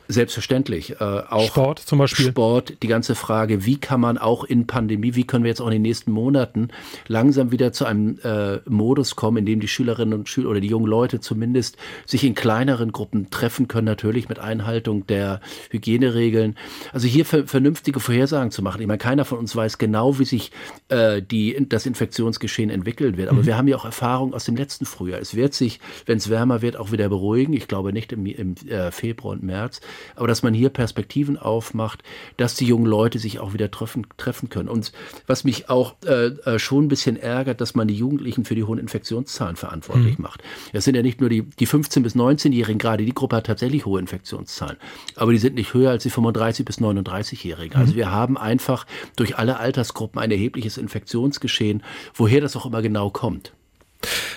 [0.07, 0.99] Selbstverständlich.
[0.99, 2.27] Äh, auch Sport zum Beispiel.
[2.27, 5.67] Sport, die ganze Frage, wie kann man auch in Pandemie, wie können wir jetzt auch
[5.67, 6.69] in den nächsten Monaten
[7.07, 10.67] langsam wieder zu einem äh, Modus kommen, in dem die Schülerinnen und Schüler oder die
[10.67, 15.41] jungen Leute zumindest sich in kleineren Gruppen treffen können, natürlich mit Einhaltung der
[15.71, 16.55] Hygieneregeln.
[16.93, 18.81] Also hier vernünftige Vorhersagen zu machen.
[18.81, 20.51] Ich meine, keiner von uns weiß genau, wie sich
[20.89, 23.29] äh, die, das Infektionsgeschehen entwickeln wird.
[23.29, 23.45] Aber mhm.
[23.45, 25.19] wir haben ja auch Erfahrung aus dem letzten Frühjahr.
[25.19, 27.53] Es wird sich, wenn es wärmer wird, auch wieder beruhigen.
[27.53, 29.81] Ich glaube nicht im, im äh, Februar und März
[30.15, 32.03] aber dass man hier Perspektiven aufmacht,
[32.38, 34.69] dass die jungen Leute sich auch wieder treffen, treffen können.
[34.69, 34.91] Und
[35.27, 38.63] was mich auch äh, äh schon ein bisschen ärgert, dass man die Jugendlichen für die
[38.63, 40.23] hohen Infektionszahlen verantwortlich mhm.
[40.23, 40.43] macht.
[40.73, 43.86] Es sind ja nicht nur die, die 15- bis 19-Jährigen, gerade die Gruppe hat tatsächlich
[43.86, 44.77] hohe Infektionszahlen,
[45.15, 47.77] aber die sind nicht höher als die 35- bis 39-Jährigen.
[47.77, 47.97] Also mhm.
[47.97, 53.53] wir haben einfach durch alle Altersgruppen ein erhebliches Infektionsgeschehen, woher das auch immer genau kommt.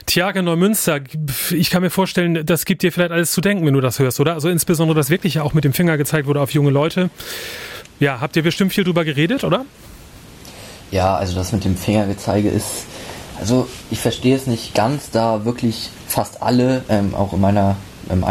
[0.06, 1.00] Tiago Neumünster,
[1.50, 4.20] ich kann mir vorstellen, das gibt dir vielleicht alles zu denken, wenn du das hörst,
[4.20, 4.34] oder?
[4.34, 7.10] Also insbesondere, dass wirklich ja auch mit dem Finger gezeigt wurde auf junge Leute.
[8.00, 9.64] Ja, habt ihr bestimmt viel drüber geredet, oder?
[10.90, 12.86] Ja, also das mit dem Fingergezeige ist,
[13.40, 17.76] also ich verstehe es nicht ganz, da wirklich fast alle, ähm, auch in meiner
[18.10, 18.24] im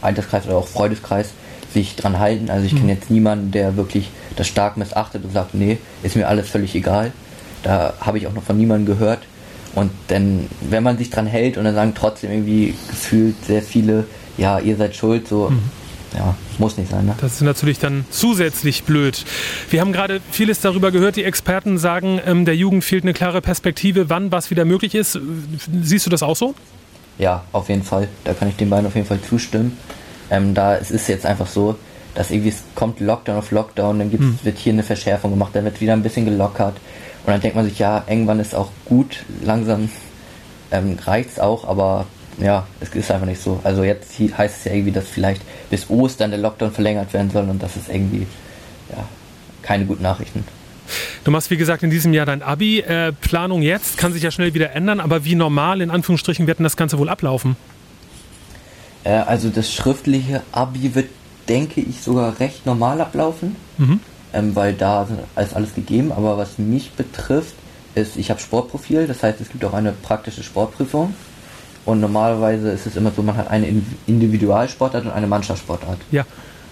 [0.00, 1.30] Alterskreis oder auch Freundeskreis,
[1.72, 2.50] sich dran halten.
[2.50, 2.80] Also ich hm.
[2.80, 6.74] kenne jetzt niemanden, der wirklich das stark missachtet und sagt, nee, ist mir alles völlig
[6.74, 7.12] egal.
[7.62, 9.20] Da habe ich auch noch von niemandem gehört.
[9.74, 14.04] Und dann, wenn man sich dran hält und dann sagen trotzdem irgendwie gefühlt sehr viele,
[14.38, 15.60] ja, ihr seid schuld, so, mhm.
[16.14, 17.06] ja, muss nicht sein.
[17.06, 17.14] Ne?
[17.20, 19.24] Das ist natürlich dann zusätzlich blöd.
[19.70, 21.16] Wir haben gerade vieles darüber gehört.
[21.16, 25.18] Die Experten sagen, ähm, der Jugend fehlt eine klare Perspektive, wann was wieder möglich ist.
[25.82, 26.54] Siehst du das auch so?
[27.18, 28.08] Ja, auf jeden Fall.
[28.24, 29.76] Da kann ich den beiden auf jeden Fall zustimmen.
[30.30, 31.76] Ähm, da es ist jetzt einfach so,
[32.14, 34.38] dass irgendwie es kommt Lockdown auf Lockdown, dann gibt's, hm.
[34.42, 36.76] wird hier eine Verschärfung gemacht, dann wird wieder ein bisschen gelockert.
[37.26, 39.88] Und dann denkt man sich, ja, irgendwann ist auch gut, langsam
[40.70, 42.06] ähm, es auch, aber
[42.38, 43.60] ja, es ist einfach nicht so.
[43.64, 47.48] Also jetzt heißt es ja irgendwie, dass vielleicht bis Ostern der Lockdown verlängert werden soll
[47.48, 48.26] und das ist irgendwie
[48.90, 49.04] ja,
[49.62, 50.44] keine guten Nachrichten.
[51.24, 52.80] Du machst, wie gesagt, in diesem Jahr dein Abi.
[52.80, 56.58] Äh, Planung jetzt kann sich ja schnell wieder ändern, aber wie normal, in Anführungsstrichen, wird
[56.58, 57.56] denn das Ganze wohl ablaufen?
[59.04, 61.08] Äh, also das schriftliche Abi wird,
[61.48, 63.56] denke ich, sogar recht normal ablaufen.
[63.78, 64.00] Mhm
[64.34, 66.12] ähm, weil da ist alles gegeben.
[66.12, 67.54] Aber was mich betrifft,
[67.94, 71.14] ist, ich habe Sportprofil, das heißt, es gibt auch eine praktische Sportprüfung.
[71.84, 75.98] Und normalerweise ist es immer so, man hat eine Individualsportart und eine Mannschaftssportart.
[76.10, 76.24] Ja.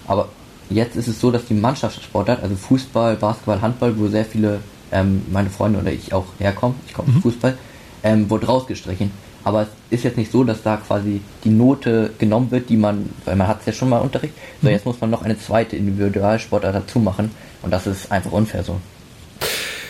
[0.07, 0.29] Aber
[0.69, 4.59] jetzt ist es so, dass die Mannschaftssportart, also Fußball, Basketball, Handball, wo sehr viele,
[4.91, 7.21] ähm, meine Freunde oder ich auch herkommen, ich komme mhm.
[7.21, 7.57] Fußball,
[8.03, 9.11] ähm, wurde rausgestrichen.
[9.43, 13.09] Aber es ist jetzt nicht so, dass da quasi die Note genommen wird, die man,
[13.25, 14.73] weil man hat es ja schon mal Unterricht, so mhm.
[14.73, 18.77] jetzt muss man noch eine zweite Individualsportart dazu machen und das ist einfach unfair so.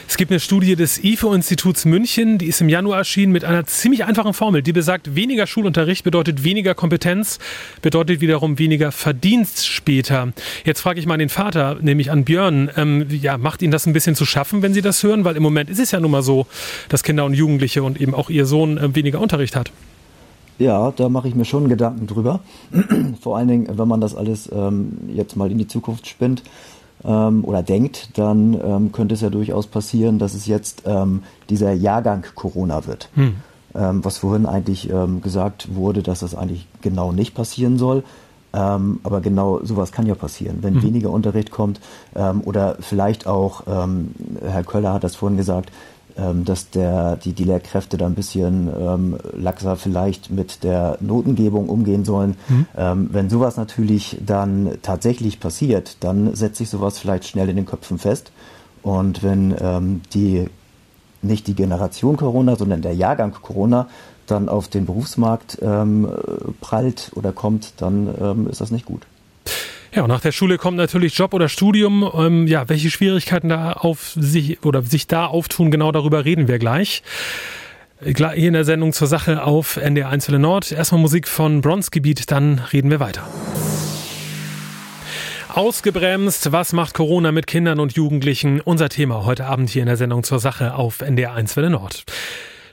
[0.07, 4.03] Es gibt eine Studie des IFO-Instituts München, die ist im Januar erschienen mit einer ziemlich
[4.05, 7.39] einfachen Formel, die besagt, weniger Schulunterricht bedeutet weniger Kompetenz,
[7.81, 10.33] bedeutet wiederum weniger Verdienst später.
[10.65, 13.93] Jetzt frage ich mal den Vater, nämlich an Björn, ähm, ja, macht Ihnen das ein
[13.93, 15.23] bisschen zu schaffen, wenn Sie das hören?
[15.25, 16.47] Weil im Moment ist es ja nun mal so,
[16.89, 19.71] dass Kinder und Jugendliche und eben auch Ihr Sohn äh, weniger Unterricht hat.
[20.59, 22.41] Ja, da mache ich mir schon Gedanken drüber.
[23.21, 26.43] Vor allen Dingen, wenn man das alles ähm, jetzt mal in die Zukunft spinnt
[27.05, 31.73] ähm, oder denkt, dann ähm, könnte es ja durchaus passieren, dass es jetzt ähm, dieser
[31.73, 33.09] Jahrgang Corona wird.
[33.15, 33.35] Hm.
[33.75, 38.03] Ähm, was vorhin eigentlich ähm, gesagt wurde, dass das eigentlich genau nicht passieren soll.
[38.53, 40.83] Ähm, aber genau sowas kann ja passieren, wenn mhm.
[40.83, 41.81] weniger Unterricht kommt
[42.45, 45.71] oder vielleicht auch, Herr Köller hat das vorhin gesagt,
[46.15, 52.05] dass der, die, die Lehrkräfte da ein bisschen ähm, laxer vielleicht mit der Notengebung umgehen
[52.05, 52.35] sollen.
[52.47, 52.65] Mhm.
[52.77, 57.65] Ähm, wenn sowas natürlich dann tatsächlich passiert, dann setzt sich sowas vielleicht schnell in den
[57.65, 58.31] Köpfen fest.
[58.83, 60.47] Und wenn ähm, die
[61.21, 63.87] nicht die Generation Corona, sondern der Jahrgang Corona
[64.27, 66.07] dann auf den Berufsmarkt ähm,
[66.61, 69.05] prallt oder kommt, dann ähm, ist das nicht gut.
[69.95, 72.09] Ja, und nach der Schule kommt natürlich Job oder Studium.
[72.15, 76.57] Ähm, ja, welche Schwierigkeiten da auf sich oder sich da auftun, genau darüber reden wir
[76.57, 77.03] gleich.
[78.03, 80.71] Hier in der Sendung zur Sache auf NDR 1 Nord.
[80.71, 83.27] Erstmal Musik von Bronzgebiet, dann reden wir weiter.
[85.49, 88.61] Ausgebremst, was macht Corona mit Kindern und Jugendlichen?
[88.61, 92.03] Unser Thema heute Abend hier in der Sendung zur Sache auf NDR 1 Welle Nord.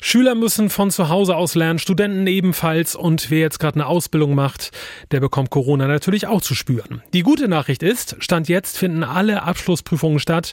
[0.03, 4.35] Schüler müssen von zu Hause aus lernen, Studenten ebenfalls und wer jetzt gerade eine Ausbildung
[4.35, 4.71] macht,
[5.11, 7.03] der bekommt Corona natürlich auch zu spüren.
[7.13, 10.53] Die gute Nachricht ist, Stand jetzt finden alle Abschlussprüfungen statt,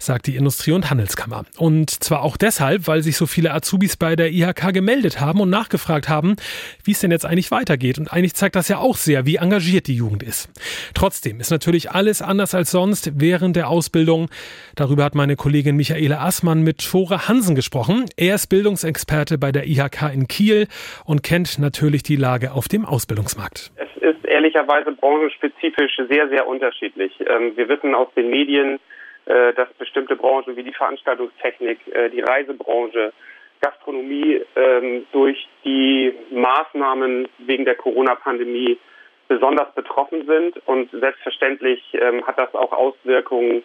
[0.00, 1.44] sagt die Industrie- und Handelskammer.
[1.56, 5.50] Und zwar auch deshalb, weil sich so viele Azubis bei der IHK gemeldet haben und
[5.50, 6.34] nachgefragt haben,
[6.82, 7.98] wie es denn jetzt eigentlich weitergeht.
[7.98, 10.48] Und eigentlich zeigt das ja auch sehr, wie engagiert die Jugend ist.
[10.94, 14.28] Trotzdem ist natürlich alles anders als sonst während der Ausbildung.
[14.74, 18.06] Darüber hat meine Kollegin Michaela Assmann mit Tore Hansen gesprochen.
[18.16, 20.66] Er ist Bildungs Bildungsexperte bei der IHK in Kiel
[21.04, 23.70] und kennt natürlich die Lage auf dem Ausbildungsmarkt.
[23.76, 27.12] Es ist ehrlicherweise branchenspezifisch sehr, sehr unterschiedlich.
[27.20, 28.80] Ähm, wir wissen aus den Medien,
[29.26, 33.12] äh, dass bestimmte Branchen wie die Veranstaltungstechnik, äh, die Reisebranche,
[33.60, 38.78] Gastronomie ähm, durch die Maßnahmen wegen der Corona-Pandemie
[39.26, 40.56] besonders betroffen sind.
[40.66, 43.64] Und selbstverständlich ähm, hat das auch Auswirkungen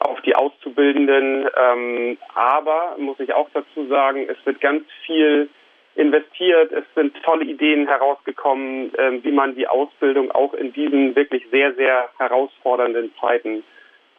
[0.00, 1.48] auf die Auszubildenden.
[1.56, 5.48] Ähm, aber muss ich auch dazu sagen, es wird ganz viel
[5.94, 6.72] investiert.
[6.72, 11.74] Es sind tolle Ideen herausgekommen, äh, wie man die Ausbildung auch in diesen wirklich sehr,
[11.74, 13.62] sehr herausfordernden Zeiten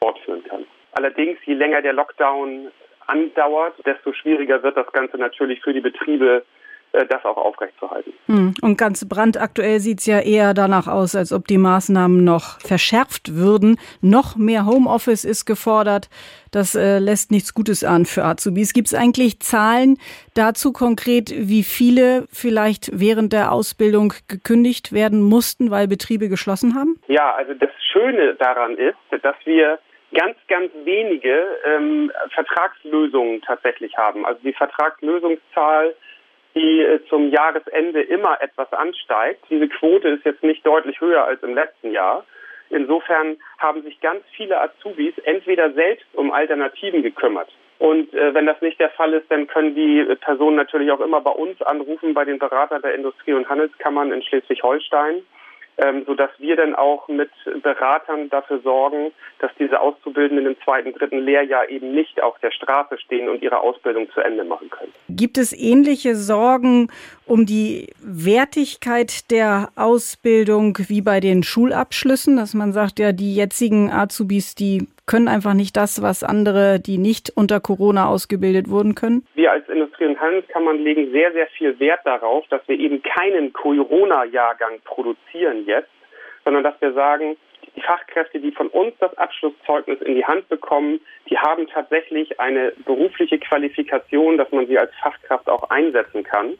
[0.01, 0.65] fortführen kann.
[0.93, 2.71] Allerdings, je länger der Lockdown
[3.07, 6.43] andauert, desto schwieriger wird das Ganze natürlich für die Betriebe,
[6.91, 8.13] das auch aufrechtzuerhalten.
[8.27, 8.53] Hm.
[8.61, 13.35] Und ganz brandaktuell sieht es ja eher danach aus, als ob die Maßnahmen noch verschärft
[13.35, 13.77] würden.
[14.01, 16.09] Noch mehr Homeoffice ist gefordert.
[16.51, 18.73] Das äh, lässt nichts Gutes an für Azubis.
[18.73, 19.97] Gibt es eigentlich Zahlen
[20.33, 26.99] dazu konkret, wie viele vielleicht während der Ausbildung gekündigt werden mussten, weil Betriebe geschlossen haben?
[27.07, 29.79] Ja, also das Schöne daran ist, dass wir
[30.13, 34.25] ganz, ganz wenige ähm, Vertragslösungen tatsächlich haben.
[34.25, 35.95] Also die Vertragslösungszahl
[36.55, 39.43] die äh, zum Jahresende immer etwas ansteigt.
[39.49, 42.25] Diese Quote ist jetzt nicht deutlich höher als im letzten Jahr.
[42.69, 47.49] Insofern haben sich ganz viele Azubis entweder selbst um Alternativen gekümmert.
[47.79, 51.19] Und äh, wenn das nicht der Fall ist, dann können die Personen natürlich auch immer
[51.19, 55.23] bei uns anrufen, bei den Beratern der Industrie- und Handelskammern in Schleswig-Holstein
[55.81, 57.31] ähm, sodass wir dann auch mit
[57.63, 62.99] Beratern dafür sorgen, dass diese Auszubildenden im zweiten, dritten Lehrjahr eben nicht auf der Straße
[62.99, 64.93] stehen und ihre Ausbildung zu Ende machen können.
[65.09, 66.89] Gibt es ähnliche Sorgen
[67.25, 73.89] um die Wertigkeit der Ausbildung wie bei den Schulabschlüssen, dass man sagt, ja, die jetzigen
[73.89, 79.27] Azubis, die können einfach nicht das, was andere, die nicht unter Corona ausgebildet wurden, können?
[79.35, 83.51] Wir als Industrie- und Handelskammern legen sehr, sehr viel Wert darauf, dass wir eben keinen
[83.51, 85.89] Corona-Jahrgang produzieren jetzt,
[86.45, 87.35] sondern dass wir sagen,
[87.75, 92.71] die Fachkräfte, die von uns das Abschlusszeugnis in die Hand bekommen, die haben tatsächlich eine
[92.85, 96.53] berufliche Qualifikation, dass man sie als Fachkraft auch einsetzen kann.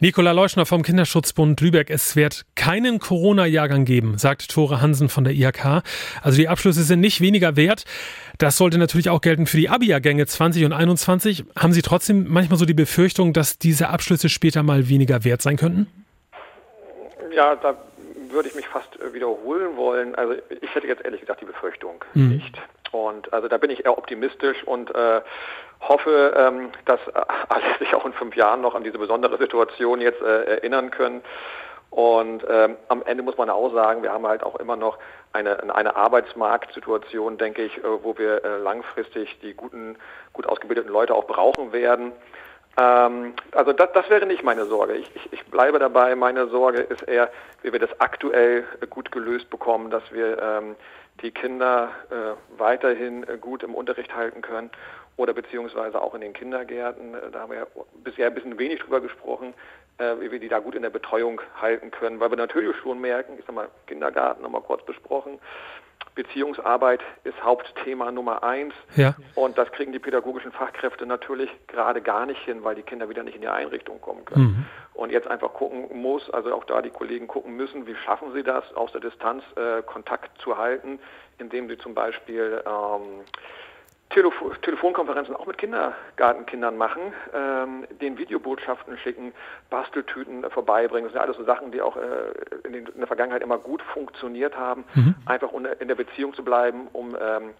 [0.00, 1.90] Nicola Leuschner vom Kinderschutzbund Lübeck.
[1.90, 5.82] Es wird keinen Corona-Jahrgang geben, sagt Tore Hansen von der IHK.
[6.22, 7.84] Also die Abschlüsse sind nicht weniger wert.
[8.38, 11.44] Das sollte natürlich auch gelten für die Abi-Jahrgänge 20 und 21.
[11.56, 15.56] Haben Sie trotzdem manchmal so die Befürchtung, dass diese Abschlüsse später mal weniger wert sein
[15.56, 15.86] könnten?
[17.34, 17.76] Ja, da
[18.30, 20.14] würde ich mich fast wiederholen wollen.
[20.14, 22.30] Also ich hätte jetzt ehrlich gesagt die Befürchtung mhm.
[22.30, 22.60] nicht.
[22.92, 25.22] Und also da bin ich eher optimistisch und äh,
[25.80, 27.00] hoffe, ähm, dass
[27.48, 31.22] alle sich auch in fünf Jahren noch an diese besondere Situation jetzt äh, erinnern können.
[31.90, 34.98] Und ähm, am Ende muss man auch sagen, wir haben halt auch immer noch
[35.34, 39.96] eine, eine Arbeitsmarktsituation, denke ich, äh, wo wir äh, langfristig die guten,
[40.32, 42.12] gut ausgebildeten Leute auch brauchen werden.
[42.78, 44.94] Ähm, also das, das wäre nicht meine Sorge.
[44.94, 46.14] Ich, ich, ich bleibe dabei.
[46.14, 50.76] Meine Sorge ist eher, wie wir das aktuell gut gelöst bekommen, dass wir ähm,
[51.20, 54.70] die Kinder äh, weiterhin äh, gut im Unterricht halten können
[55.16, 57.14] oder beziehungsweise auch in den Kindergärten.
[57.14, 57.66] Äh, da haben wir ja
[58.02, 59.54] bisher ein bisschen wenig drüber gesprochen,
[59.98, 63.00] äh, wie wir die da gut in der Betreuung halten können, weil wir natürlich schon
[63.00, 65.38] merken, ich sag mal, Kindergarten wir kurz besprochen,
[66.14, 68.74] Beziehungsarbeit ist Hauptthema Nummer eins.
[68.96, 69.14] Ja.
[69.34, 73.22] Und das kriegen die pädagogischen Fachkräfte natürlich gerade gar nicht hin, weil die Kinder wieder
[73.22, 74.44] nicht in die Einrichtung kommen können.
[74.44, 74.66] Mhm.
[74.94, 78.42] Und jetzt einfach gucken muss, also auch da die Kollegen gucken müssen, wie schaffen sie
[78.42, 80.98] das, aus der Distanz äh, Kontakt zu halten,
[81.38, 83.24] indem sie zum Beispiel ähm,
[84.12, 87.00] Telefo Telefonkonferenzen auch mit Kindergartenkindern machen,
[87.34, 89.32] ähm, den Videobotschaften schicken,
[89.70, 91.04] Basteltüten vorbeibringen.
[91.04, 92.00] Das sind alles so Sachen, die auch äh,
[92.64, 95.14] in, den, in, der Vergangenheit immer gut funktioniert haben, mhm.
[95.26, 97.54] einfach in der Beziehung zu bleiben, um ähm,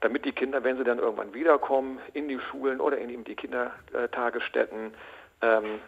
[0.00, 4.94] damit die Kinder, wenn sie dann irgendwann wiederkommen, in die Schulen oder in die Kindertagesstätten,
[5.42, 5.80] ähm,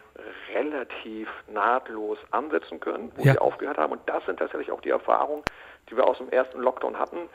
[0.53, 3.33] relativ nahtlos ansetzen können, wo ja.
[3.33, 3.93] sie aufgehört haben.
[3.93, 5.43] Und das sind tatsächlich auch die Erfahrungen,
[5.89, 7.29] die wir aus dem ersten Lockdown hatten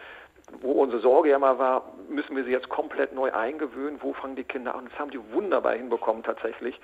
[0.60, 4.36] wo unsere Sorge ja mal war, müssen wir sie jetzt komplett neu eingewöhnen, wo fangen
[4.36, 4.86] die Kinder an?
[4.88, 6.78] Das haben die wunderbar hinbekommen tatsächlich.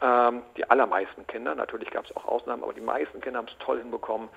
[0.00, 3.58] Ähm, die allermeisten Kinder, natürlich gab es auch Ausnahmen, aber die meisten Kinder haben es
[3.58, 4.28] toll hinbekommen,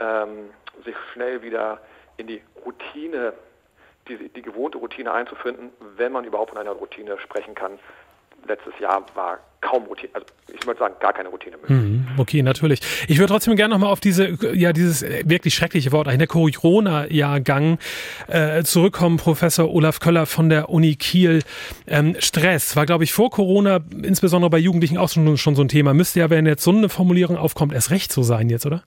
[0.00, 0.50] ähm,
[0.84, 1.80] sich schnell wieder
[2.16, 3.32] in die Routine,
[4.08, 7.78] die, die gewohnte Routine einzufinden, wenn man überhaupt von einer Routine sprechen kann.
[8.48, 11.78] Letztes Jahr war kaum Routine, also ich würde sagen, gar keine Routine möglich.
[11.78, 12.80] Mhm, okay, natürlich.
[13.08, 17.78] Ich würde trotzdem gerne nochmal auf diese, ja, dieses wirklich schreckliche Wort, der Corona-Jahrgang
[18.28, 21.42] äh, zurückkommen, Professor Olaf Köller von der Uni Kiel.
[21.86, 25.68] Ähm, Stress war, glaube ich, vor Corona, insbesondere bei Jugendlichen auch schon, schon so ein
[25.68, 25.92] Thema.
[25.92, 28.82] Müsste ja, wenn jetzt so eine Formulierung aufkommt, erst recht so sein jetzt, oder?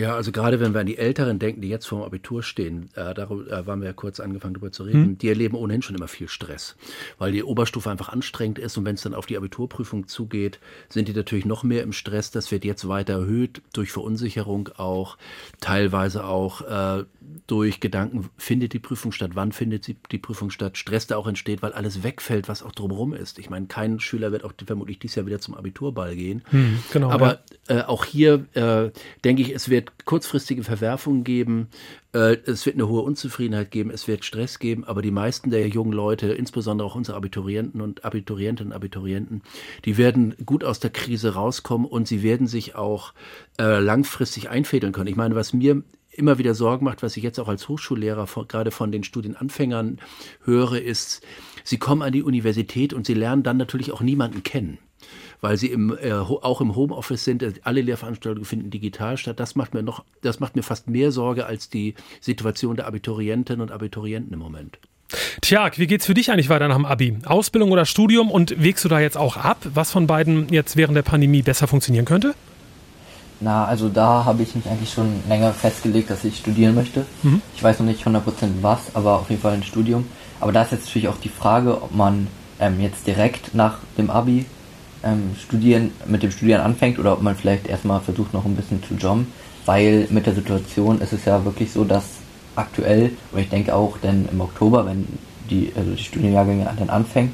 [0.00, 2.88] Ja, also gerade wenn wir an die Älteren denken, die jetzt vor dem Abitur stehen,
[2.94, 5.18] äh, darüber äh, waren wir ja kurz angefangen darüber zu reden, mhm.
[5.18, 6.74] die erleben ohnehin schon immer viel Stress,
[7.18, 10.58] weil die Oberstufe einfach anstrengend ist und wenn es dann auf die Abiturprüfung zugeht,
[10.88, 12.30] sind die natürlich noch mehr im Stress.
[12.30, 15.18] Das wird jetzt weiter erhöht durch Verunsicherung auch,
[15.60, 17.04] teilweise auch äh,
[17.46, 21.26] durch Gedanken, findet die Prüfung statt, wann findet sie die Prüfung statt, Stress da auch
[21.26, 23.38] entsteht, weil alles wegfällt, was auch drumherum ist.
[23.38, 26.42] Ich meine, kein Schüler wird auch vermutlich dieses Jahr wieder zum Abiturball gehen.
[26.50, 27.80] Mhm, genau, Aber ja.
[27.80, 28.90] äh, auch hier äh,
[29.24, 31.68] denke ich, es wird kurzfristige Verwerfungen geben,
[32.12, 35.68] äh, es wird eine hohe Unzufriedenheit geben, es wird Stress geben, aber die meisten der
[35.68, 39.42] jungen Leute, insbesondere auch unsere Abiturienten und Abiturientinnen und Abiturienten,
[39.84, 43.12] die werden gut aus der Krise rauskommen und sie werden sich auch
[43.58, 45.08] äh, langfristig einfädeln können.
[45.08, 48.48] Ich meine, was mir immer wieder Sorgen macht, was ich jetzt auch als Hochschullehrer von,
[48.48, 50.00] gerade von den Studienanfängern
[50.44, 51.24] höre, ist,
[51.64, 54.78] sie kommen an die Universität und sie lernen dann natürlich auch niemanden kennen
[55.40, 57.44] weil sie im, äh, auch im Homeoffice sind.
[57.64, 59.40] Alle Lehrveranstaltungen finden digital statt.
[59.40, 63.60] Das macht mir noch, das macht mir fast mehr Sorge als die Situation der Abiturientinnen
[63.60, 64.78] und Abiturienten im Moment.
[65.40, 67.18] Tja, wie geht's für dich eigentlich weiter nach dem Abi?
[67.24, 70.96] Ausbildung oder Studium und wägst du da jetzt auch ab, was von beiden jetzt während
[70.96, 72.34] der Pandemie besser funktionieren könnte?
[73.40, 77.06] Na, also da habe ich mich eigentlich schon länger festgelegt, dass ich studieren möchte.
[77.22, 77.40] Mhm.
[77.56, 78.22] Ich weiß noch nicht 100%
[78.60, 80.06] was, aber auf jeden Fall ein Studium.
[80.40, 82.28] Aber da ist jetzt natürlich auch die Frage, ob man
[82.60, 84.44] ähm, jetzt direkt nach dem Abi
[85.02, 88.82] ähm, Studieren, mit dem Studieren anfängt oder ob man vielleicht erstmal versucht noch ein bisschen
[88.82, 89.26] zu jobben,
[89.66, 92.04] weil mit der Situation ist es ja wirklich so, dass
[92.56, 95.06] aktuell, und ich denke auch denn im Oktober, wenn
[95.48, 97.32] die, also die Studienjahrgänge dann anfängt,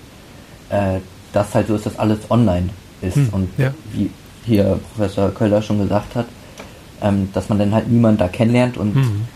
[0.70, 1.00] äh,
[1.32, 2.70] dass halt so ist, dass alles online
[3.02, 3.74] ist hm, und ja.
[3.92, 4.10] wie
[4.44, 6.26] hier Professor Köller schon gesagt hat,
[7.02, 9.26] ähm, dass man dann halt niemand da kennenlernt und hm.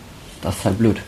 [0.41, 1.01] das ist halt blöd.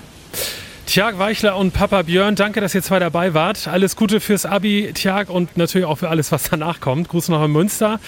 [0.93, 3.67] Tjag Weichler und Papa Björn, danke, dass ihr zwei dabei wart.
[3.67, 7.09] Alles Gute fürs Abi, Tjag, und natürlich auch für alles, was danach kommt.
[7.09, 7.99] Gruß nach Münster.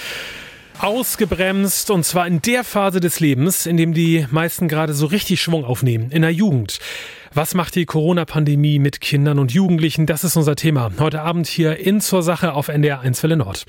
[0.78, 5.42] Ausgebremst und zwar in der Phase des Lebens, in dem die meisten gerade so richtig
[5.42, 6.78] Schwung aufnehmen, in der Jugend.
[7.38, 10.06] Was macht die Corona-Pandemie mit Kindern und Jugendlichen?
[10.06, 10.90] Das ist unser Thema.
[11.00, 13.66] Heute Abend hier in zur Sache auf NDR 1 Welle Nord.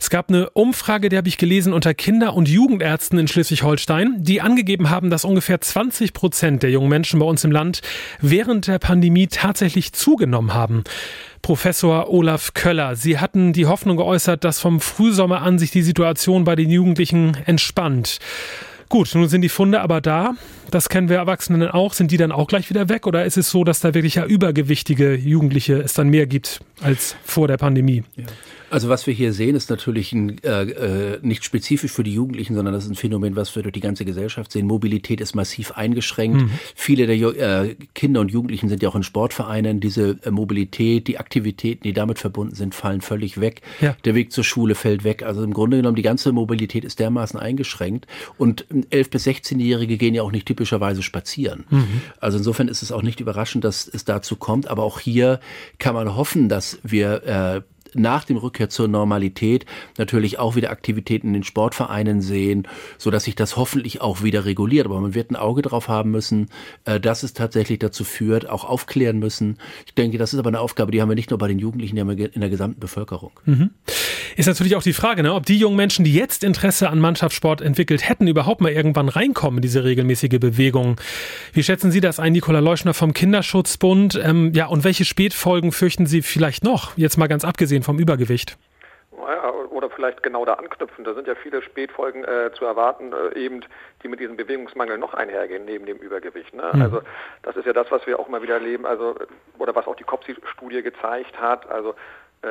[0.00, 4.40] Es gab eine Umfrage, die habe ich gelesen, unter Kinder- und Jugendärzten in Schleswig-Holstein, die
[4.40, 7.82] angegeben haben, dass ungefähr 20 Prozent der jungen Menschen bei uns im Land
[8.20, 10.82] während der Pandemie tatsächlich zugenommen haben.
[11.40, 16.42] Professor Olaf Köller, Sie hatten die Hoffnung geäußert, dass vom Frühsommer an sich die Situation
[16.42, 18.18] bei den Jugendlichen entspannt.
[18.88, 20.34] Gut, nun sind die Funde aber da.
[20.70, 21.92] Das kennen wir Erwachsenen auch.
[21.92, 23.06] Sind die dann auch gleich wieder weg?
[23.06, 27.16] Oder ist es so, dass da wirklich ja übergewichtige Jugendliche es dann mehr gibt als
[27.24, 28.02] vor der Pandemie?
[28.16, 28.24] Ja.
[28.74, 32.56] Also was wir hier sehen, ist natürlich ein, äh, äh, nicht spezifisch für die Jugendlichen,
[32.56, 34.66] sondern das ist ein Phänomen, was wir durch die ganze Gesellschaft sehen.
[34.66, 36.42] Mobilität ist massiv eingeschränkt.
[36.42, 36.50] Mhm.
[36.74, 39.78] Viele der äh, Kinder und Jugendlichen sind ja auch in Sportvereinen.
[39.78, 43.62] Diese äh, Mobilität, die Aktivitäten, die damit verbunden sind, fallen völlig weg.
[43.80, 43.96] Ja.
[44.04, 45.22] Der Weg zur Schule fällt weg.
[45.22, 48.08] Also im Grunde genommen, die ganze Mobilität ist dermaßen eingeschränkt.
[48.38, 51.64] Und 11- bis 16-Jährige gehen ja auch nicht typischerweise spazieren.
[51.68, 52.00] Mhm.
[52.20, 54.68] Also insofern ist es auch nicht überraschend, dass es dazu kommt.
[54.68, 55.40] Aber auch hier
[55.78, 57.60] kann man hoffen, dass wir äh,
[57.94, 59.66] nach dem Rückkehr zur Normalität
[59.98, 62.66] natürlich auch wieder Aktivitäten in den Sportvereinen sehen,
[62.98, 64.86] so dass sich das hoffentlich auch wieder reguliert.
[64.86, 66.48] Aber man wird ein Auge drauf haben müssen,
[66.84, 69.58] äh, dass es tatsächlich dazu führt, auch aufklären müssen.
[69.86, 71.96] Ich denke, das ist aber eine Aufgabe, die haben wir nicht nur bei den Jugendlichen,
[71.96, 73.32] die haben wir in der gesamten Bevölkerung.
[73.44, 73.70] Mhm.
[74.36, 77.60] Ist natürlich auch die Frage, ne, ob die jungen Menschen, die jetzt Interesse an Mannschaftssport
[77.60, 80.96] entwickelt hätten, überhaupt mal irgendwann reinkommen in diese regelmäßige Bewegung.
[81.52, 84.20] Wie schätzen Sie das ein, Nikola Leuschner vom Kinderschutzbund?
[84.22, 86.96] Ähm, ja, und welche Spätfolgen fürchten Sie vielleicht noch?
[86.96, 88.56] Jetzt mal ganz abgesehen vom Übergewicht.
[89.70, 91.04] Oder vielleicht genau da anknüpfen.
[91.04, 93.60] Da sind ja viele Spätfolgen äh, zu erwarten, äh, eben
[94.02, 96.52] die mit diesem Bewegungsmangel noch einhergehen, neben dem Übergewicht.
[96.52, 96.68] Ne?
[96.72, 96.82] Mhm.
[96.82, 97.02] Also
[97.42, 99.14] das ist ja das, was wir auch immer wieder erleben, also
[99.58, 101.70] oder was auch die COPSI-Studie gezeigt hat.
[101.70, 101.94] Also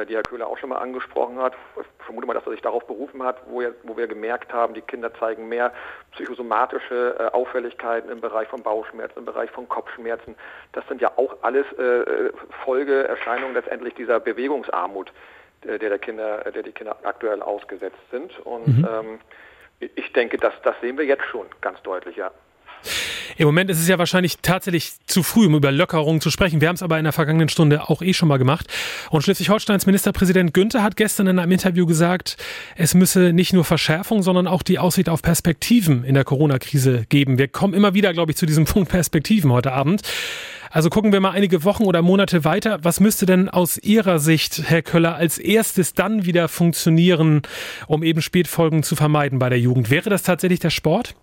[0.05, 1.53] die Herr Köhler auch schon mal angesprochen hat.
[1.79, 4.73] Ich vermute mal, dass er sich darauf berufen hat, wo, er, wo wir gemerkt haben,
[4.73, 5.71] die Kinder zeigen mehr
[6.11, 10.35] psychosomatische äh, Auffälligkeiten im Bereich von Bauchschmerzen, im Bereich von Kopfschmerzen.
[10.71, 12.31] Das sind ja auch alles äh,
[12.63, 15.11] Folgeerscheinungen letztendlich dieser Bewegungsarmut,
[15.63, 18.37] der, der Kinder, der die Kinder aktuell ausgesetzt sind.
[18.45, 18.87] Und mhm.
[18.91, 19.19] ähm,
[19.79, 22.31] ich denke, das, das sehen wir jetzt schon ganz deutlich, ja.
[23.38, 26.61] Im Moment ist es ja wahrscheinlich tatsächlich zu früh, um über Lockerungen zu sprechen.
[26.61, 28.67] Wir haben es aber in der vergangenen Stunde auch eh schon mal gemacht.
[29.09, 32.38] Und Schleswig-Holsteins Ministerpräsident Günther hat gestern in einem Interview gesagt,
[32.75, 37.38] es müsse nicht nur Verschärfung, sondern auch die Aussicht auf Perspektiven in der Corona-Krise geben.
[37.38, 40.01] Wir kommen immer wieder, glaube ich, zu diesem Punkt Perspektiven heute Abend.
[40.73, 42.79] Also gucken wir mal einige Wochen oder Monate weiter.
[42.81, 47.43] Was müsste denn aus Ihrer Sicht, Herr Köller, als erstes dann wieder funktionieren,
[47.86, 49.91] um eben Spätfolgen zu vermeiden bei der Jugend?
[49.91, 51.13] Wäre das tatsächlich der Sport?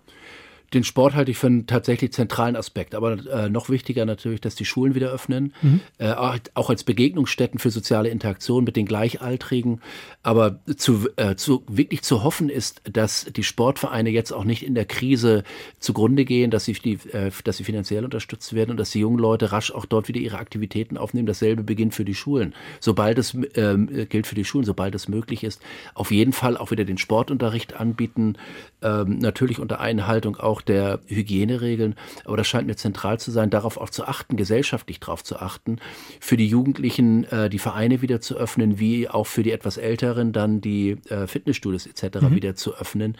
[0.73, 2.95] Den Sport halte ich für einen tatsächlich zentralen Aspekt.
[2.95, 5.81] Aber äh, noch wichtiger natürlich, dass die Schulen wieder öffnen, mhm.
[5.97, 9.81] äh, auch als Begegnungsstätten für soziale Interaktion mit den Gleichaltrigen.
[10.23, 14.75] Aber zu, äh, zu, wirklich zu hoffen ist, dass die Sportvereine jetzt auch nicht in
[14.75, 15.43] der Krise
[15.79, 19.19] zugrunde gehen, dass sie, die, äh, dass sie finanziell unterstützt werden und dass die jungen
[19.19, 21.25] Leute rasch auch dort wieder ihre Aktivitäten aufnehmen.
[21.25, 22.53] Dasselbe beginnt für die Schulen.
[22.79, 25.61] Sobald es ähm, gilt für die Schulen, sobald es möglich ist,
[25.95, 28.37] auf jeden Fall auch wieder den Sportunterricht anbieten,
[28.81, 31.95] ähm, natürlich unter Einhaltung auch auch der Hygieneregeln.
[32.25, 35.77] Aber das scheint mir zentral zu sein, darauf auch zu achten, gesellschaftlich darauf zu achten,
[36.19, 40.31] für die Jugendlichen äh, die Vereine wieder zu öffnen, wie auch für die etwas Älteren
[40.31, 42.21] dann die äh, Fitnessstudios etc.
[42.21, 42.35] Mhm.
[42.35, 43.17] wieder zu öffnen.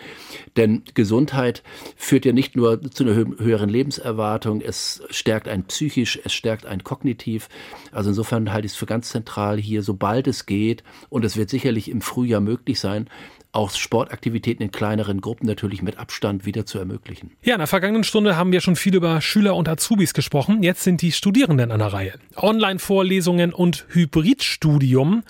[0.55, 1.63] Denn Gesundheit
[1.95, 6.65] führt ja nicht nur zu einer hö höheren Lebenserwartung, es stärkt einen psychisch, es stärkt
[6.65, 7.49] einen kognitiv.
[7.91, 11.49] Also insofern halte ich es für ganz zentral hier, sobald es geht, und es wird
[11.49, 13.07] sicherlich im Frühjahr möglich sein,
[13.53, 17.31] auch Sportaktivitäten in kleineren Gruppen natürlich mit Abstand wieder zu ermöglichen.
[17.43, 20.63] Ja, in der vergangenen Stunde haben wir schon viel über Schüler und Azubis gesprochen.
[20.63, 22.13] Jetzt sind die Studierenden an der Reihe.
[22.35, 25.23] Online-Vorlesungen und Hybridstudium.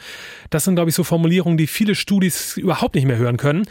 [0.49, 3.65] Das sind, glaube ich, so Formulierungen, die viele Studis überhaupt nicht mehr hören können.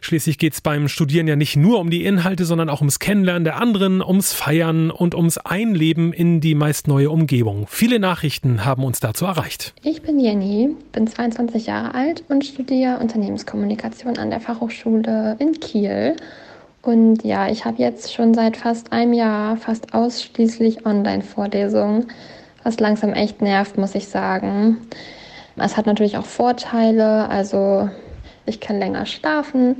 [0.00, 3.44] Schließlich geht es beim Studieren ja nicht nur um die Inhalte, sondern auch ums Kennenlernen
[3.44, 7.66] der anderen, ums Feiern und ums Einleben in die meist neue Umgebung.
[7.68, 9.74] Viele Nachrichten haben uns dazu erreicht.
[9.82, 16.16] Ich bin Jenny, bin 22 Jahre alt und studiere Unternehmenskommunikation an der Fachhochschule in Kiel.
[16.82, 22.06] Und ja, ich habe jetzt schon seit fast einem Jahr fast ausschließlich Online-Vorlesungen,
[22.62, 24.78] was langsam echt nervt, muss ich sagen.
[25.56, 27.90] Es hat natürlich auch Vorteile, also
[28.48, 29.76] ich kann länger schlafen,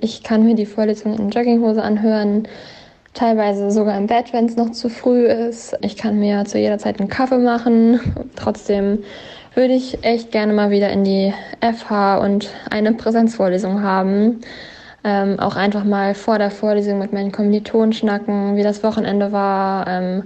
[0.00, 2.46] ich kann mir die Vorlesung in Jogginghose anhören,
[3.14, 5.76] teilweise sogar im Bett, wenn es noch zu früh ist.
[5.80, 8.00] Ich kann mir zu jeder Zeit einen Kaffee machen.
[8.36, 9.00] Trotzdem
[9.54, 14.40] würde ich echt gerne mal wieder in die FH und eine Präsenzvorlesung haben.
[15.02, 19.86] Ähm, auch einfach mal vor der Vorlesung mit meinen Kommilitonen schnacken, wie das Wochenende war.
[19.88, 20.24] Ähm,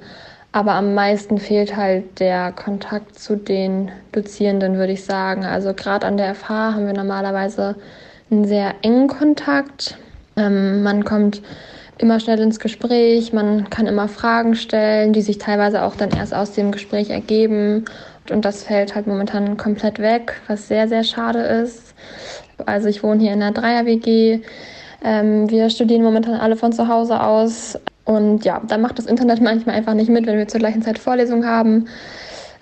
[0.53, 5.44] aber am meisten fehlt halt der Kontakt zu den Dozierenden, würde ich sagen.
[5.44, 7.76] Also gerade an der FH haben wir normalerweise
[8.30, 9.96] einen sehr engen Kontakt.
[10.36, 11.42] Ähm, man kommt
[11.96, 16.34] immer schnell ins Gespräch, man kann immer Fragen stellen, die sich teilweise auch dann erst
[16.34, 17.86] aus dem Gespräch ergeben.
[18.30, 21.94] Und das fällt halt momentan komplett weg, was sehr, sehr schade ist.
[22.66, 24.40] Also ich wohne hier in einer Dreier-WG.
[25.03, 27.78] Ähm, wir studieren momentan alle von zu Hause aus.
[28.05, 30.98] Und ja, da macht das Internet manchmal einfach nicht mit, wenn wir zur gleichen Zeit
[30.98, 31.86] Vorlesung haben.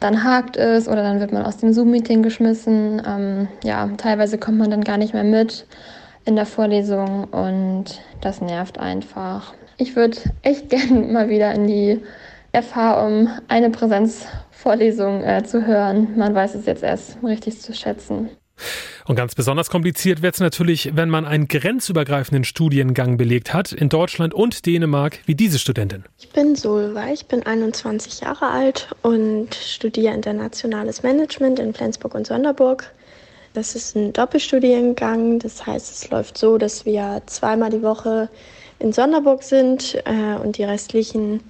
[0.01, 3.03] Dann hakt es oder dann wird man aus dem Zoom-Meeting geschmissen.
[3.07, 5.66] Ähm, ja, teilweise kommt man dann gar nicht mehr mit
[6.24, 9.55] in der Vorlesung und das nervt einfach.
[9.76, 12.01] Ich würde echt gerne mal wieder in die
[12.53, 16.16] FH, um eine Präsenzvorlesung äh, zu hören.
[16.16, 18.30] Man weiß es jetzt erst richtig zu schätzen.
[19.07, 23.89] Und ganz besonders kompliziert wird es natürlich, wenn man einen grenzübergreifenden Studiengang belegt hat, in
[23.89, 26.05] Deutschland und Dänemark, wie diese Studentin.
[26.19, 32.27] Ich bin Solva, ich bin 21 Jahre alt und studiere internationales Management in Flensburg und
[32.27, 32.93] Sonderburg.
[33.53, 38.29] Das ist ein Doppelstudiengang, das heißt, es läuft so, dass wir zweimal die Woche
[38.79, 41.41] in Sonderburg sind äh, und die restlichen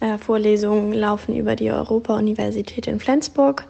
[0.00, 3.66] äh, Vorlesungen laufen über die Europa-Universität in Flensburg.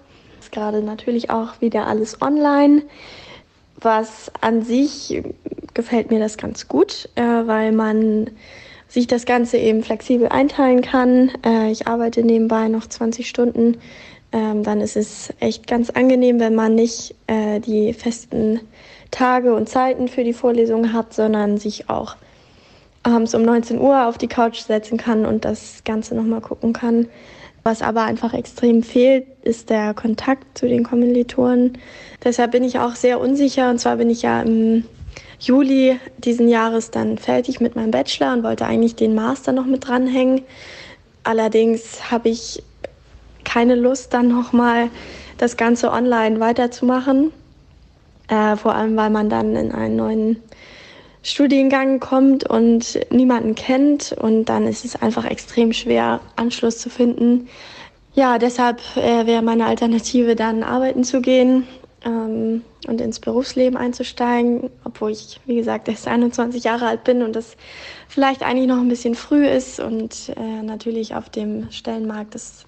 [0.55, 2.83] Gerade natürlich auch wieder alles online,
[3.77, 5.23] was an sich
[5.75, 8.31] gefällt mir das ganz gut, äh, weil man
[8.89, 11.33] sich das Ganze eben flexibel einteilen kann.
[11.45, 13.79] Äh, ich arbeite nebenbei noch 20 Stunden.
[14.33, 18.61] Ähm, dann ist es echt ganz angenehm, wenn man nicht äh, die festen
[19.11, 22.17] Tage und Zeiten für die Vorlesung hat, sondern sich auch
[23.03, 27.09] abends um 19 Uhr auf die Couch setzen kann und das Ganze nochmal gucken kann.
[27.65, 31.79] Was aber einfach extrem fehlt, ist der Kontakt zu den Kommilitonen.
[32.23, 33.71] Deshalb bin ich auch sehr unsicher.
[33.71, 34.85] Und zwar bin ich ja im
[35.41, 39.89] Juli diesen Jahres dann fertig mit meinem Bachelor und wollte eigentlich den Master noch mit
[39.89, 40.43] dranhängen.
[41.23, 42.63] Allerdings habe ich
[43.45, 44.91] keine Lust, dann nochmal
[45.39, 47.33] das Ganze online weiterzumachen.
[48.29, 50.43] Äh, vor allem, weil man dann in einen neuen
[51.25, 57.49] Studiengang kommt und niemanden kennt und dann ist es einfach extrem schwer, Anschluss zu finden.
[58.15, 61.67] Ja, deshalb äh, wäre meine Alternative dann arbeiten zu gehen
[62.05, 67.35] ähm, und ins Berufsleben einzusteigen, obwohl ich, wie gesagt, erst 21 Jahre alt bin und
[67.35, 67.57] das
[68.07, 72.67] vielleicht eigentlich noch ein bisschen früh ist und äh, natürlich auf dem Stellenmarkt das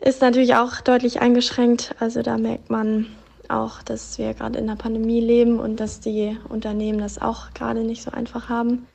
[0.00, 1.94] ist natürlich auch deutlich eingeschränkt.
[1.98, 3.06] Also da merkt man
[3.50, 7.80] auch, dass wir gerade in der Pandemie leben und dass die Unternehmen das auch gerade
[7.80, 8.86] nicht so einfach haben.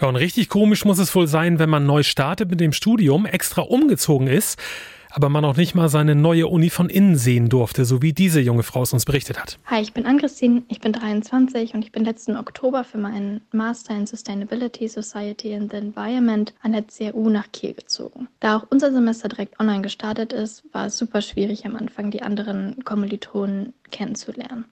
[0.00, 3.26] Ja, und richtig komisch muss es wohl sein, wenn man neu startet mit dem Studium,
[3.26, 4.58] extra umgezogen ist
[5.14, 8.40] aber man auch nicht mal seine neue Uni von innen sehen durfte, so wie diese
[8.40, 9.58] junge Frau es uns berichtet hat.
[9.66, 13.96] Hi, ich bin Ann-Christine, ich bin 23 und ich bin letzten Oktober für meinen Master
[13.96, 18.26] in Sustainability, Society and the Environment an der CRU nach Kiel gezogen.
[18.40, 22.22] Da auch unser Semester direkt online gestartet ist, war es super schwierig am Anfang, die
[22.22, 24.64] anderen Kommilitonen kennenzulernen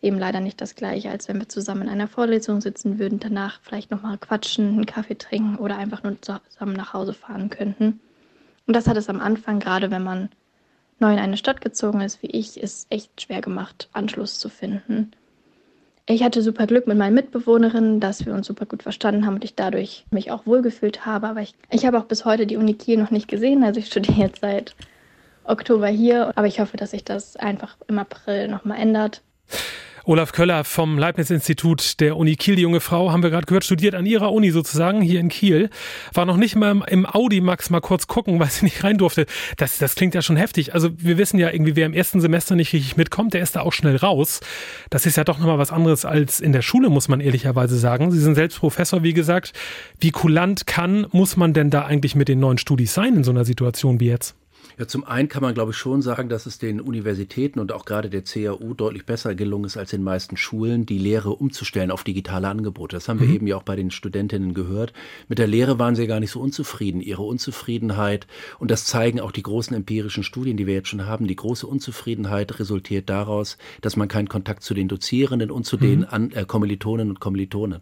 [0.00, 3.58] eben leider nicht das gleiche, als wenn wir zusammen in einer Vorlesung sitzen würden, danach
[3.62, 7.98] vielleicht nochmal quatschen, einen Kaffee trinken oder einfach nur zusammen nach Hause fahren könnten.
[8.68, 10.28] Und das hat es am Anfang, gerade wenn man
[10.98, 15.12] neu in eine Stadt gezogen ist, wie ich, ist echt schwer gemacht, Anschluss zu finden.
[16.04, 19.44] Ich hatte super Glück mit meinen Mitbewohnerinnen, dass wir uns super gut verstanden haben und
[19.44, 21.28] ich dadurch mich auch wohlgefühlt habe.
[21.28, 23.64] Aber ich, ich habe auch bis heute die Uni Kiel noch nicht gesehen.
[23.64, 24.74] Also ich studiere jetzt seit
[25.44, 26.32] Oktober hier.
[26.36, 29.22] Aber ich hoffe, dass sich das einfach im April nochmal ändert.
[30.08, 33.94] Olaf Köller vom Leibniz-Institut der Uni Kiel, die junge Frau, haben wir gerade gehört, studiert
[33.94, 35.68] an ihrer Uni sozusagen hier in Kiel.
[36.14, 39.26] War noch nicht mal im Audi Max mal kurz gucken, weil sie nicht rein durfte.
[39.58, 40.72] Das, das klingt ja schon heftig.
[40.72, 43.60] Also wir wissen ja irgendwie, wer im ersten Semester nicht richtig mitkommt, der ist da
[43.60, 44.40] auch schnell raus.
[44.88, 48.10] Das ist ja doch nochmal was anderes als in der Schule, muss man ehrlicherweise sagen.
[48.10, 49.52] Sie sind selbst Professor, wie gesagt.
[50.00, 53.30] Wie kulant kann, muss man denn da eigentlich mit den neuen Studis sein in so
[53.30, 54.36] einer Situation wie jetzt?
[54.78, 57.84] Ja, zum einen kann man, glaube ich, schon sagen, dass es den Universitäten und auch
[57.84, 62.04] gerade der CAU deutlich besser gelungen ist als den meisten Schulen, die Lehre umzustellen auf
[62.04, 62.94] digitale Angebote.
[62.94, 63.34] Das haben wir mhm.
[63.34, 64.92] eben ja auch bei den Studentinnen gehört.
[65.26, 67.00] Mit der Lehre waren sie gar nicht so unzufrieden.
[67.00, 68.28] Ihre Unzufriedenheit,
[68.60, 71.66] und das zeigen auch die großen empirischen Studien, die wir jetzt schon haben, die große
[71.66, 75.80] Unzufriedenheit resultiert daraus, dass man keinen Kontakt zu den Dozierenden und zu mhm.
[75.80, 77.80] den An äh, Kommilitonen und Kommilitonen.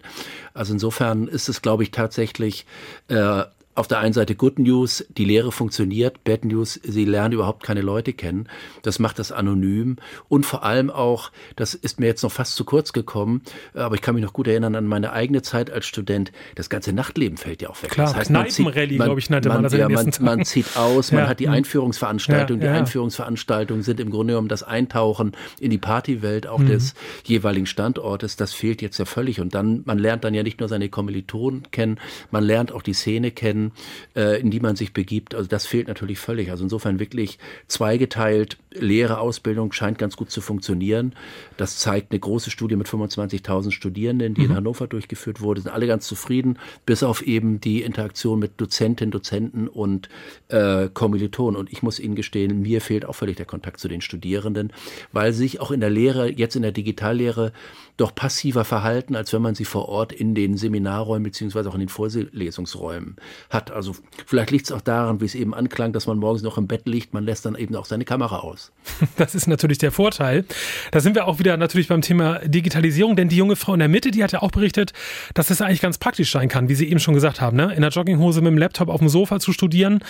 [0.54, 2.64] Also insofern ist es, glaube ich, tatsächlich
[3.08, 3.42] äh,
[3.76, 7.82] auf der einen Seite Good News, die Lehre funktioniert, Bad News, sie lernen überhaupt keine
[7.82, 8.48] Leute kennen.
[8.82, 9.96] Das macht das anonym.
[10.28, 13.42] Und vor allem auch, das ist mir jetzt noch fast zu kurz gekommen,
[13.74, 16.94] aber ich kann mich noch gut erinnern an meine eigene Zeit als Student, das ganze
[16.94, 17.90] Nachtleben fällt ja auch weg.
[17.90, 21.12] Klar, das heißt, Kneipenrallye, glaube ich, nannte man, man das ja, man, man zieht aus,
[21.12, 21.28] man ja.
[21.28, 25.78] hat die Einführungsveranstaltung, ja, ja, die Einführungsveranstaltungen sind im Grunde genommen das Eintauchen in die
[25.78, 26.68] Partywelt auch mhm.
[26.68, 29.40] des jeweiligen Standortes, das fehlt jetzt ja völlig.
[29.40, 31.98] Und dann, man lernt dann ja nicht nur seine Kommilitonen kennen,
[32.30, 33.65] man lernt auch die Szene kennen,
[34.14, 35.34] äh, in die man sich begibt.
[35.34, 36.50] Also das fehlt natürlich völlig.
[36.50, 37.38] Also insofern wirklich
[37.68, 38.58] zweigeteilt.
[38.72, 41.14] Lehre, Ausbildung scheint ganz gut zu funktionieren.
[41.56, 44.50] Das zeigt eine große Studie mit 25.000 Studierenden, die mhm.
[44.50, 45.60] in Hannover durchgeführt wurde.
[45.62, 50.08] Sind alle ganz zufrieden, bis auf eben die Interaktion mit Dozentinnen, Dozenten und
[50.48, 51.58] äh, Kommilitonen.
[51.58, 54.72] Und ich muss Ihnen gestehen, mir fehlt auch völlig der Kontakt zu den Studierenden,
[55.12, 57.52] weil sich auch in der Lehre, jetzt in der Digitallehre,
[57.96, 61.80] doch passiver verhalten, als wenn man sie vor Ort in den Seminarräumen beziehungsweise auch in
[61.80, 63.16] den Vorlesungsräumen
[63.48, 63.70] hat.
[63.70, 66.66] Also vielleicht liegt es auch daran, wie es eben anklang, dass man morgens noch im
[66.66, 68.72] Bett liegt, man lässt dann eben auch seine Kamera aus.
[69.16, 70.44] Das ist natürlich der Vorteil.
[70.90, 73.88] Da sind wir auch wieder natürlich beim Thema Digitalisierung, denn die junge Frau in der
[73.88, 74.92] Mitte, die hat ja auch berichtet,
[75.34, 77.72] dass es eigentlich ganz praktisch sein kann, wie Sie eben schon gesagt haben, ne?
[77.74, 80.00] in der Jogginghose mit dem Laptop auf dem Sofa zu studieren.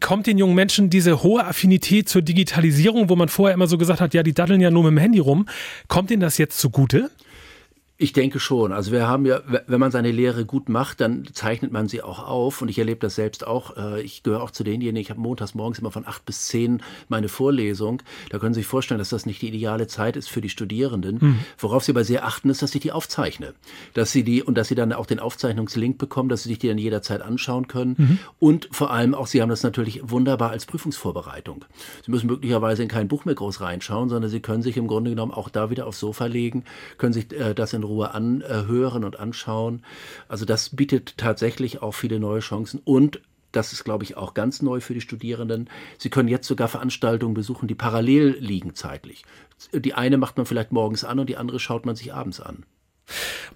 [0.00, 4.00] Kommt den jungen Menschen diese hohe Affinität zur Digitalisierung, wo man vorher immer so gesagt
[4.00, 5.46] hat, ja, die daddeln ja nur mit dem Handy rum,
[5.88, 7.10] kommt ihnen das jetzt zugute?
[7.96, 8.72] Ich denke schon.
[8.72, 12.26] Also wir haben ja, wenn man seine Lehre gut macht, dann zeichnet man sie auch
[12.26, 12.60] auf.
[12.60, 13.76] Und ich erlebe das selbst auch.
[13.76, 16.82] Äh, ich gehöre auch zu denjenigen, ich habe montags morgens immer von acht bis zehn
[17.08, 18.02] meine Vorlesung.
[18.30, 21.18] Da können Sie sich vorstellen, dass das nicht die ideale Zeit ist für die Studierenden.
[21.20, 21.38] Mhm.
[21.56, 23.54] Worauf Sie aber sehr achten, ist, dass ich die aufzeichne.
[23.92, 26.66] Dass Sie die, und dass Sie dann auch den Aufzeichnungslink bekommen, dass Sie sich die
[26.66, 27.94] dann jederzeit anschauen können.
[27.96, 28.18] Mhm.
[28.40, 31.64] Und vor allem auch, Sie haben das natürlich wunderbar als Prüfungsvorbereitung.
[32.04, 35.10] Sie müssen möglicherweise in kein Buch mehr groß reinschauen, sondern Sie können sich im Grunde
[35.10, 36.64] genommen auch da wieder aufs Sofa legen,
[36.98, 39.82] können sich äh, das in Ruhe anhören und anschauen.
[40.28, 43.20] Also das bietet tatsächlich auch viele neue Chancen und
[43.52, 45.70] das ist, glaube ich, auch ganz neu für die Studierenden.
[45.98, 49.24] Sie können jetzt sogar Veranstaltungen besuchen, die parallel liegen zeitlich.
[49.72, 52.64] Die eine macht man vielleicht morgens an und die andere schaut man sich abends an.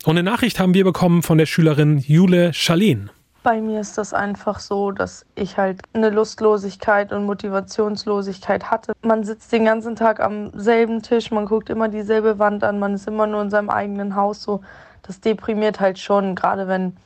[0.04, 3.10] Und eine Nachricht haben wir bekommen von der Schülerin Jule Schalin.
[3.48, 8.92] Bei mir ist das einfach so, dass ich halt eine Lustlosigkeit und Motivationslosigkeit hatte.
[9.00, 12.92] Man sitzt den ganzen Tag am selben Tisch, man guckt immer dieselbe Wand an, man
[12.92, 14.60] ist immer nur in seinem eigenen Haus so.
[15.02, 16.98] Das deprimiert halt schon, gerade wenn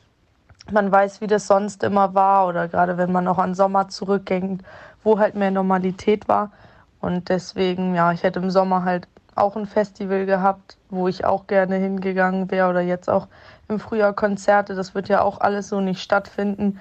[0.69, 4.63] man weiß, wie das sonst immer war oder gerade wenn man auch an Sommer zurückgängt,
[5.01, 6.51] wo halt mehr Normalität war.
[6.99, 11.47] Und deswegen, ja, ich hätte im Sommer halt auch ein Festival gehabt, wo ich auch
[11.47, 13.29] gerne hingegangen wäre oder jetzt auch
[13.73, 14.75] im Frühjahr Konzerte.
[14.75, 16.79] Das wird ja auch alles so nicht stattfinden,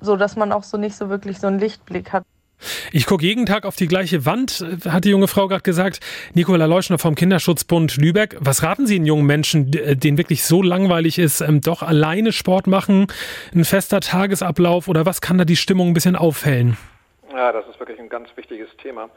[0.00, 2.24] so dass man auch so nicht so wirklich so einen Lichtblick hat.
[2.90, 6.00] Ich gucke jeden Tag auf die gleiche Wand, hat die junge Frau gerade gesagt.
[6.32, 8.36] Nikola Leuschner vom Kinderschutzbund Lübeck.
[8.40, 12.66] Was raten Sie den jungen Menschen, denen wirklich so langweilig ist, ähm, doch alleine Sport
[12.66, 13.08] machen,
[13.54, 16.78] ein fester Tagesablauf oder was kann da die Stimmung ein bisschen aufhellen?
[17.30, 19.10] Ja, das ist wirklich ein ganz wichtiges Thema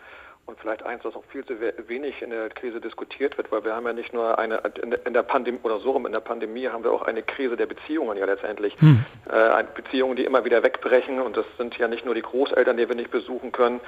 [0.50, 1.54] und vielleicht eins, das auch viel zu
[1.88, 4.62] wenig in der Krise diskutiert wird, weil wir haben ja nicht nur eine
[5.06, 7.68] in der Pandemie oder so rum in der Pandemie haben wir auch eine Krise der
[7.68, 8.76] Beziehungen ja letztendlich.
[8.80, 9.06] Hm.
[9.32, 12.90] Äh, Beziehungen, die immer wieder wegbrechen und das sind ja nicht nur die Großeltern, die
[12.90, 13.80] wir nicht besuchen können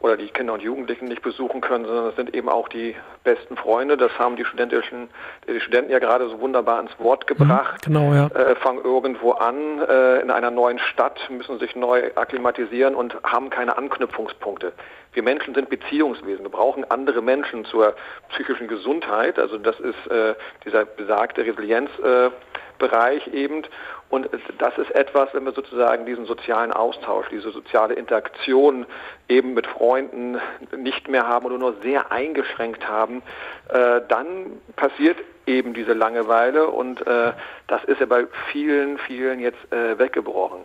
[0.00, 2.94] oder die Kinder und Jugendlichen nicht besuchen können, sondern es sind eben auch die
[3.24, 3.96] besten Freunde.
[3.96, 5.08] Das haben die studentischen,
[5.48, 7.86] die Studenten ja gerade so wunderbar ins Wort hm, gebracht.
[7.86, 8.26] Genau, ja.
[8.28, 13.50] Äh, fangen irgendwo an äh, in einer neuen Stadt, müssen sich neu akklimatisieren und haben
[13.50, 14.72] keine Anknüpfungspunkte.
[15.14, 16.44] Wir Menschen sind Beziehungswesen.
[16.44, 17.94] Wir brauchen andere Menschen zur
[18.30, 19.38] psychischen Gesundheit.
[19.38, 20.34] Also das ist äh,
[20.64, 23.62] dieser besagte Resilienzbereich äh, eben.
[24.10, 28.86] Und das ist etwas, wenn wir sozusagen diesen sozialen Austausch, diese soziale Interaktion
[29.28, 30.38] eben mit Freunden
[30.76, 33.22] nicht mehr haben oder nur sehr eingeschränkt haben,
[33.70, 37.32] äh, dann passiert eben diese Langeweile und äh,
[37.66, 40.60] das ist ja bei vielen, vielen jetzt äh, weggebrochen.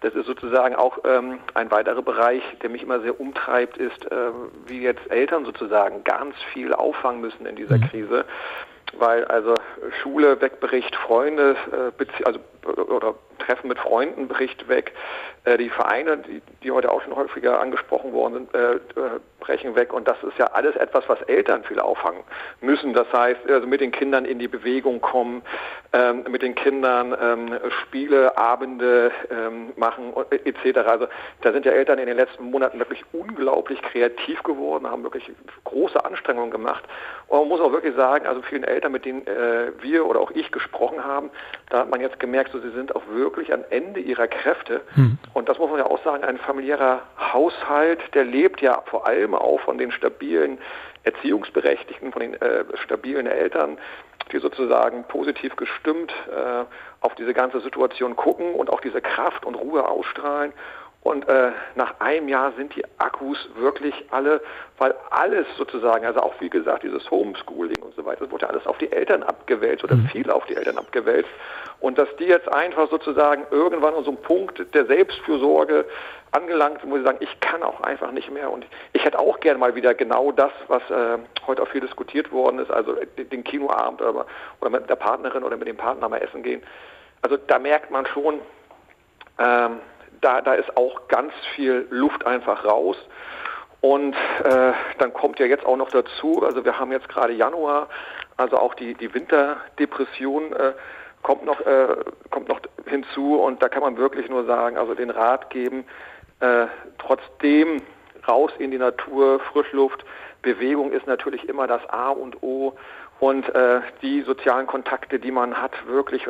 [0.00, 4.30] Das ist sozusagen auch ähm, ein weiterer Bereich, der mich immer sehr umtreibt, ist, äh,
[4.66, 7.88] wie jetzt Eltern sozusagen ganz viel auffangen müssen in dieser mhm.
[7.88, 8.24] Krise,
[8.96, 9.54] weil also
[10.02, 14.92] Schule wegbricht, Freunde, äh, also oder Treffen mit Freunden bricht weg.
[15.44, 19.74] Äh, die Vereine, die, die, heute auch schon häufiger angesprochen worden sind, äh, äh, brechen
[19.76, 19.92] weg.
[19.92, 22.22] Und das ist ja alles etwas, was Eltern viel auffangen
[22.60, 22.92] müssen.
[22.92, 25.42] Das heißt, also mit den Kindern in die Bewegung kommen,
[25.92, 30.78] ähm, mit den Kindern ähm, Spiele, Abende ähm, machen etc.
[30.86, 31.06] Also
[31.40, 35.30] da sind ja Eltern in den letzten Monaten wirklich unglaublich kreativ geworden, haben wirklich
[35.64, 36.84] große Anstrengungen gemacht.
[37.28, 40.30] Und man muss auch wirklich sagen, also vielen Eltern, mit denen äh, wir oder auch
[40.32, 41.30] ich gesprochen haben,
[41.70, 44.82] da hat man jetzt gemerkt, so, sie sind auch wirklich am Ende ihrer Kräfte.
[44.94, 45.18] Hm.
[45.34, 47.02] Und das muss man ja auch sagen, ein familiärer
[47.32, 50.58] Haushalt, der lebt ja vor allem auch von den stabilen
[51.04, 53.78] Erziehungsberechtigten, von den äh, stabilen Eltern,
[54.32, 56.64] die sozusagen positiv gestimmt äh,
[57.00, 60.52] auf diese ganze Situation gucken und auch diese Kraft und Ruhe ausstrahlen.
[61.02, 64.42] Und äh, nach einem Jahr sind die Akkus wirklich alle,
[64.78, 68.50] weil alles sozusagen, also auch wie gesagt, dieses Homeschooling und so weiter, das wurde ja
[68.50, 70.08] alles auf die Eltern abgewälzt oder mhm.
[70.08, 71.30] viel auf die Eltern abgewälzt.
[71.80, 75.84] Und dass die jetzt einfach sozusagen irgendwann an so einem Punkt der Selbstfürsorge
[76.32, 78.50] angelangt, wo sie sagen, ich kann auch einfach nicht mehr.
[78.50, 82.32] Und ich hätte auch gerne mal wieder genau das, was äh, heute auch viel diskutiert
[82.32, 84.26] worden ist, also den Kinoabend oder,
[84.60, 86.62] oder mit der Partnerin oder mit dem Partner mal essen gehen.
[87.22, 88.40] Also da merkt man schon,
[89.38, 89.78] ähm,
[90.20, 92.96] da, da ist auch ganz viel Luft einfach raus.
[93.80, 97.88] Und äh, dann kommt ja jetzt auch noch dazu, also wir haben jetzt gerade Januar,
[98.36, 100.72] also auch die, die Winterdepression äh,
[101.22, 101.96] kommt, noch, äh,
[102.30, 105.84] kommt noch hinzu und da kann man wirklich nur sagen, also den Rat geben,
[106.40, 106.66] äh,
[106.98, 107.82] trotzdem
[108.26, 110.04] raus in die Natur, Frischluft,
[110.42, 112.74] Bewegung ist natürlich immer das A und O
[113.20, 116.26] und äh, die sozialen Kontakte, die man hat, wirklich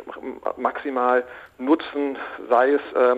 [0.57, 1.23] maximal
[1.57, 2.17] nutzen,
[2.49, 3.15] sei es äh,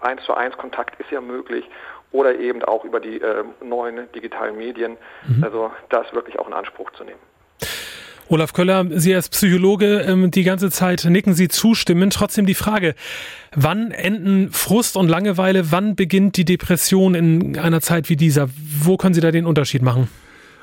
[0.00, 1.68] eins zu eins Kontakt ist ja möglich
[2.12, 4.96] oder eben auch über die äh, neuen digitalen Medien.
[5.26, 5.44] Mhm.
[5.44, 7.20] Also das wirklich auch in Anspruch zu nehmen.
[8.28, 12.10] Olaf Köller, Sie als Psychologe, ähm, die ganze Zeit nicken Sie zustimmen.
[12.10, 12.94] Trotzdem die Frage,
[13.54, 18.48] wann enden Frust und Langeweile, wann beginnt die Depression in einer Zeit wie dieser?
[18.80, 20.08] Wo können Sie da den Unterschied machen?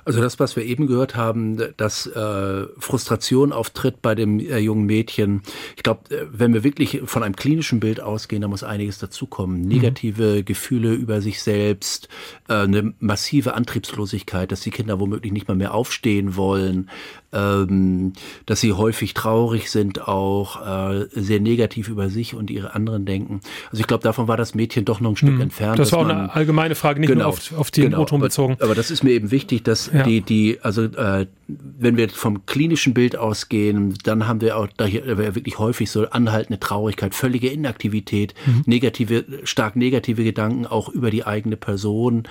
[0.06, 4.86] Also das, was wir eben gehört haben, dass äh, Frustration auftritt bei dem äh, jungen
[4.86, 5.42] Mädchen.
[5.76, 9.62] Ich glaube, äh, wenn wir wirklich von einem klinischen Bild ausgehen, da muss einiges dazukommen.
[9.62, 9.68] Mhm.
[9.68, 10.46] Negative mhm.
[10.46, 12.10] Gefühle über sich selbst,
[12.50, 16.90] äh, eine massive Antriebslosigkeit, dass die Kinder womöglich nicht mal mehr aufstehen wollen,
[17.34, 18.14] ähm,
[18.46, 23.42] dass sie häufig traurig sind, auch äh, sehr negativ über sich und ihre anderen denken.
[23.72, 25.42] Also ich glaube, davon war das Mädchen doch noch ein Stück hm.
[25.42, 25.80] entfernt.
[25.80, 28.18] Das war auch man, eine allgemeine Frage, nicht genau, nur auf, auf den genau, o
[28.18, 28.54] bezogen.
[28.54, 30.04] Aber, aber, das ist mir eben wichtig, dass ja.
[30.04, 34.86] die, die, also äh, wenn wir vom klinischen Bild ausgehen, dann haben wir auch da
[34.86, 38.64] hier wirklich häufig so anhaltende Traurigkeit, völlige Inaktivität, mhm.
[38.66, 42.24] negative, stark negative Gedanken auch über die eigene Person.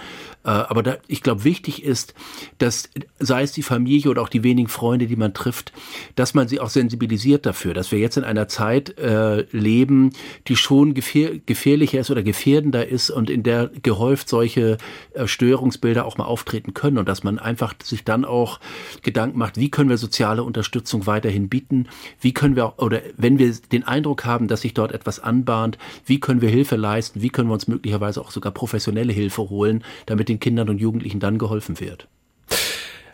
[0.44, 2.14] Äh, aber da, ich glaube, wichtig ist,
[2.58, 2.88] dass
[3.18, 5.72] sei es die Familie oder auch die wenigen Freunde, die man trifft,
[6.16, 10.10] dass man sie auch sensibilisiert dafür, dass wir jetzt in einer Zeit äh, leben,
[10.48, 14.78] die schon gefähr gefährlicher ist oder gefährdender ist und in der gehäuft solche
[15.12, 17.51] äh, Störungsbilder auch mal auftreten können und dass man einfach
[17.82, 18.60] sich dann auch
[19.02, 21.88] Gedanken macht, wie können wir soziale Unterstützung weiterhin bieten,
[22.20, 26.20] wie können wir, oder wenn wir den Eindruck haben, dass sich dort etwas anbahnt, wie
[26.20, 30.28] können wir Hilfe leisten, wie können wir uns möglicherweise auch sogar professionelle Hilfe holen, damit
[30.28, 32.08] den Kindern und Jugendlichen dann geholfen wird.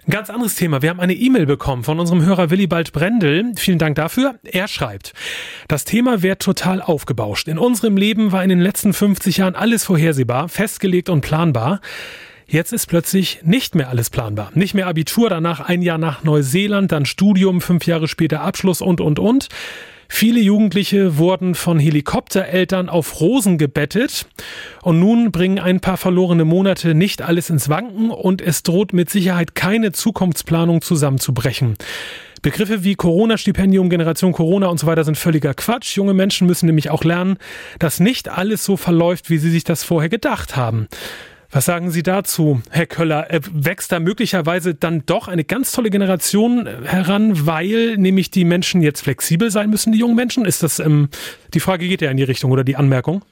[0.09, 0.80] Ein ganz anderes Thema.
[0.80, 3.53] Wir haben eine E-Mail bekommen von unserem Hörer Willibald Brendel.
[3.57, 4.36] Vielen Dank dafür.
[4.43, 5.12] Er schreibt,
[5.68, 7.47] das Thema wird total aufgebauscht.
[7.47, 11.82] In unserem Leben war in den letzten 50 Jahren alles vorhersehbar, festgelegt und planbar.
[12.51, 14.51] Jetzt ist plötzlich nicht mehr alles planbar.
[14.55, 19.03] Nicht mehr Abitur, danach ein Jahr nach Neuseeland, dann Studium, fünf Jahre später Abschluss und,
[19.03, 19.49] und, und.
[20.09, 24.26] Viele Jugendliche wurden von Helikoptereltern auf Rosen gebettet
[24.80, 29.11] und nun bringen ein paar verlorene Monate nicht alles ins Wanken und es droht mit
[29.11, 31.76] Sicherheit keine Zukunftsplanung zusammenzubrechen.
[32.40, 35.94] Begriffe wie Corona-Stipendium, Generation Corona und so weiter sind völliger Quatsch.
[35.96, 37.36] Junge Menschen müssen nämlich auch lernen,
[37.78, 40.88] dass nicht alles so verläuft, wie sie sich das vorher gedacht haben.
[41.51, 43.26] Was sagen Sie dazu, Herr Köller?
[43.53, 48.82] Wächst da möglicherweise dann doch eine ganz tolle Generation äh, heran, weil nämlich die Menschen
[48.82, 50.44] jetzt flexibel sein müssen, die jungen Menschen?
[50.44, 51.09] Ist das, ähm,
[51.55, 53.24] die Frage geht ja in die Richtung oder die Anmerkung?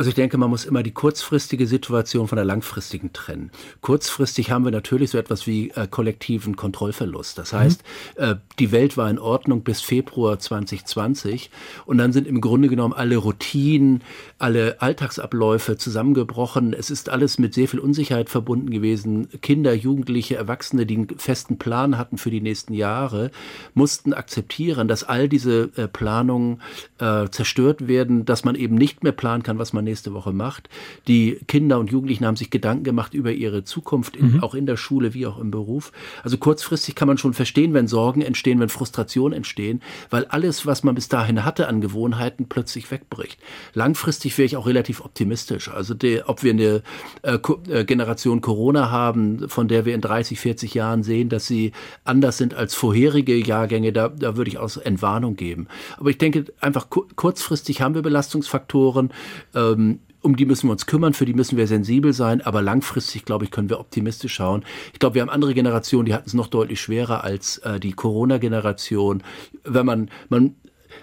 [0.00, 3.50] Also ich denke, man muss immer die kurzfristige Situation von der langfristigen trennen.
[3.82, 7.36] Kurzfristig haben wir natürlich so etwas wie äh, kollektiven Kontrollverlust.
[7.36, 7.84] Das heißt,
[8.16, 8.24] mhm.
[8.24, 11.50] äh, die Welt war in Ordnung bis Februar 2020
[11.84, 14.02] und dann sind im Grunde genommen alle Routinen,
[14.38, 16.72] alle Alltagsabläufe zusammengebrochen.
[16.72, 19.28] Es ist alles mit sehr viel Unsicherheit verbunden gewesen.
[19.42, 23.30] Kinder, Jugendliche, Erwachsene, die einen festen Plan hatten für die nächsten Jahre,
[23.74, 26.62] mussten akzeptieren, dass all diese äh, Planungen
[27.00, 30.68] äh, zerstört werden, dass man eben nicht mehr planen kann, was man nächste Woche macht.
[31.06, 34.42] Die Kinder und Jugendlichen haben sich Gedanken gemacht über ihre Zukunft, in, mhm.
[34.42, 35.92] auch in der Schule wie auch im Beruf.
[36.22, 40.82] Also kurzfristig kann man schon verstehen, wenn Sorgen entstehen, wenn Frustrationen entstehen, weil alles, was
[40.82, 43.38] man bis dahin hatte an Gewohnheiten, plötzlich wegbricht.
[43.74, 45.68] Langfristig wäre ich auch relativ optimistisch.
[45.68, 46.82] Also die, ob wir eine
[47.22, 47.38] äh,
[47.68, 51.72] äh Generation Corona haben, von der wir in 30, 40 Jahren sehen, dass sie
[52.04, 55.66] anders sind als vorherige Jahrgänge, da, da würde ich auch Entwarnung geben.
[55.96, 59.10] Aber ich denke, einfach kurzfristig haben wir Belastungsfaktoren.
[59.54, 62.60] Äh, ähm, um die müssen wir uns kümmern, für die müssen wir sensibel sein, aber
[62.60, 64.64] langfristig, glaube ich, können wir optimistisch schauen.
[64.92, 67.92] Ich glaube, wir haben andere Generationen, die hatten es noch deutlich schwerer als äh, die
[67.92, 69.22] Corona-Generation.
[69.64, 70.56] Wenn man, man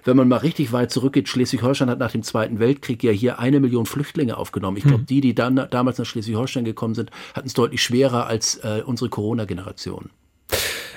[0.04, 3.60] wenn man mal richtig weit zurückgeht, Schleswig-Holstein hat nach dem Zweiten Weltkrieg ja hier eine
[3.60, 4.78] Million Flüchtlinge aufgenommen.
[4.78, 5.08] Ich glaube, mhm.
[5.08, 9.10] die, die dann damals nach Schleswig-Holstein gekommen sind, hatten es deutlich schwerer als äh, unsere
[9.10, 10.10] Corona-Generation.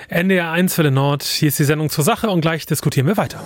[0.09, 3.41] NDR 1 Welle Nord, hier ist die Sendung zur Sache und gleich diskutieren wir weiter.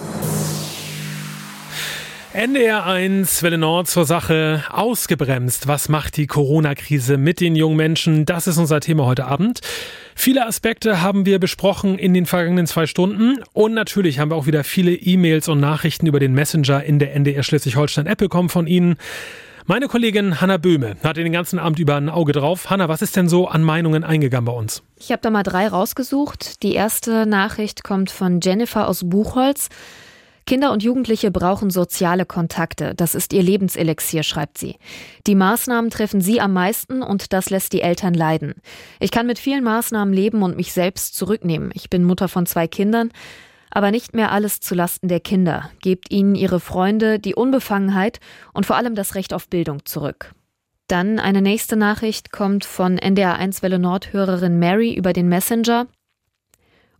[2.35, 5.69] NDR 1, Welle Nord zur Sache, ausgebremst.
[5.69, 8.25] Was macht die Corona-Krise mit den jungen Menschen?
[8.25, 9.61] Das ist unser Thema heute Abend.
[10.15, 13.41] Viele Aspekte haben wir besprochen in den vergangenen zwei Stunden.
[13.53, 17.15] Und natürlich haben wir auch wieder viele E-Mails und Nachrichten über den Messenger in der
[17.15, 18.97] NDR Schleswig-Holstein-App bekommen von Ihnen.
[19.65, 22.69] Meine Kollegin Hanna Böhme hatte den ganzen Abend über ein Auge drauf.
[22.69, 24.83] Hanna, was ist denn so an Meinungen eingegangen bei uns?
[24.99, 26.63] Ich habe da mal drei rausgesucht.
[26.63, 29.69] Die erste Nachricht kommt von Jennifer aus Buchholz.
[30.45, 32.93] Kinder und Jugendliche brauchen soziale Kontakte.
[32.95, 34.75] Das ist ihr Lebenselixier, schreibt sie.
[35.25, 38.53] Die Maßnahmen treffen sie am meisten und das lässt die Eltern leiden.
[38.99, 41.71] Ich kann mit vielen Maßnahmen leben und mich selbst zurücknehmen.
[41.73, 43.11] Ich bin Mutter von zwei Kindern.
[43.71, 45.69] Aber nicht mehr alles zulasten der Kinder.
[45.81, 48.19] Gebt ihnen ihre Freunde, die Unbefangenheit
[48.53, 50.33] und vor allem das Recht auf Bildung zurück.
[50.87, 55.87] Dann eine nächste Nachricht kommt von NDR1 Welle Nord Hörerin Mary über den Messenger.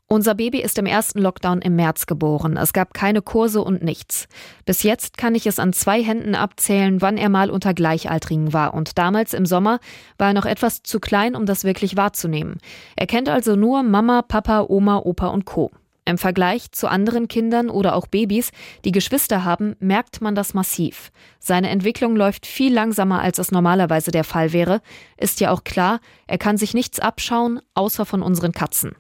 [0.08, 2.58] Unser Baby ist im ersten Lockdown im März geboren.
[2.58, 4.28] Es gab keine Kurse und nichts.
[4.64, 8.76] Bis jetzt kann ich es an zwei Händen abzählen, wann er mal unter Gleichaltrigen war.
[8.76, 9.80] Und damals im Sommer
[10.20, 12.60] war er noch etwas zu klein, um das wirklich wahrzunehmen.
[12.96, 15.72] Er kennt also nur Mama, Papa, Oma, Opa und Co.
[16.08, 18.52] Im Vergleich zu anderen Kindern oder auch Babys,
[18.86, 21.12] die Geschwister haben, merkt man das massiv.
[21.40, 24.82] Seine Entwicklung läuft viel langsamer, als es normalerweise der Fall wäre.
[25.18, 28.96] Ist ja auch klar, er kann sich nichts abschauen, außer von unseren Katzen.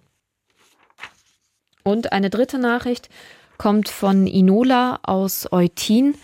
[1.87, 3.09] Und eine dritte Nachricht
[3.59, 6.15] kommt von Inola aus Eutin.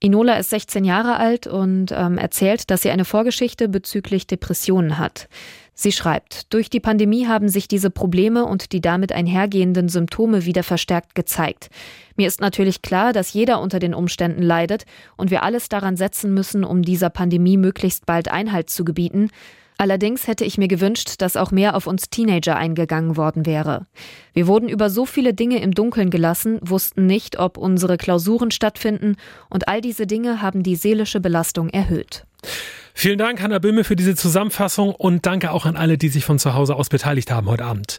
[0.00, 5.28] Inola ist 16 Jahre alt und ähm, erzählt, dass sie eine Vorgeschichte bezüglich Depressionen hat.
[5.74, 10.62] Sie schreibt, durch die Pandemie haben sich diese Probleme und die damit einhergehenden Symptome wieder
[10.62, 11.68] verstärkt gezeigt.
[12.16, 14.86] Mir ist natürlich klar, dass jeder unter den Umständen leidet
[15.18, 19.28] und wir alles daran setzen müssen, um dieser Pandemie möglichst bald Einhalt zu gebieten.
[19.78, 23.86] Allerdings hätte ich mir gewünscht, dass auch mehr auf uns Teenager eingegangen worden wäre.
[24.32, 29.16] Wir wurden über so viele Dinge im Dunkeln gelassen, wussten nicht, ob unsere Klausuren stattfinden
[29.50, 32.24] und all diese Dinge haben die seelische Belastung erhöht.
[32.94, 36.38] Vielen Dank, Hanna Böhme, für diese Zusammenfassung und danke auch an alle, die sich von
[36.38, 37.98] zu Hause aus beteiligt haben heute Abend.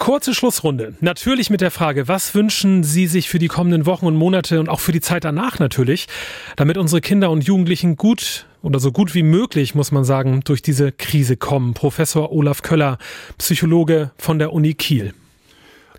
[0.00, 0.94] Kurze Schlussrunde.
[1.00, 4.70] Natürlich mit der Frage, was wünschen Sie sich für die kommenden Wochen und Monate und
[4.70, 6.08] auch für die Zeit danach natürlich,
[6.56, 10.62] damit unsere Kinder und Jugendlichen gut oder so gut wie möglich, muss man sagen, durch
[10.62, 11.74] diese Krise kommen.
[11.74, 12.96] Professor Olaf Köller,
[13.36, 15.12] Psychologe von der Uni Kiel.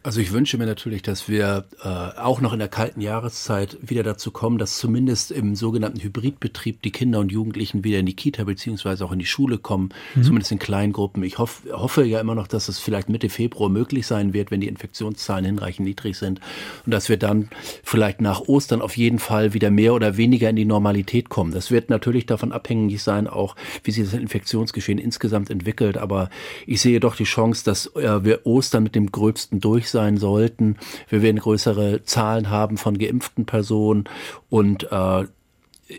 [0.04, 4.02] Also ich wünsche mir natürlich, dass wir äh, auch noch in der kalten Jahreszeit wieder
[4.02, 8.43] dazu kommen, dass zumindest im sogenannten Hybridbetrieb die Kinder und Jugendlichen wieder in die Kita
[8.45, 10.24] beziehungsweise auch in die Schule kommen, mhm.
[10.24, 11.22] zumindest in kleinen Gruppen.
[11.22, 14.60] Ich hoff, hoffe ja immer noch, dass es vielleicht Mitte Februar möglich sein wird, wenn
[14.60, 16.41] die Infektionszahlen hinreichend niedrig sind
[16.84, 17.49] und dass wir dann
[17.84, 21.52] vielleicht nach Ostern auf jeden Fall wieder mehr oder weniger in die Normalität kommen.
[21.52, 25.97] Das wird natürlich davon abhängig sein, auch wie sich das Infektionsgeschehen insgesamt entwickelt.
[25.97, 26.32] Aber
[26.66, 30.77] ich sehe doch die Chance, dass äh, wir Ostern mit dem Gröbsten durch sein sollten.
[31.09, 34.05] Wir werden größere Zahlen haben von geimpften Personen
[34.49, 35.25] und äh,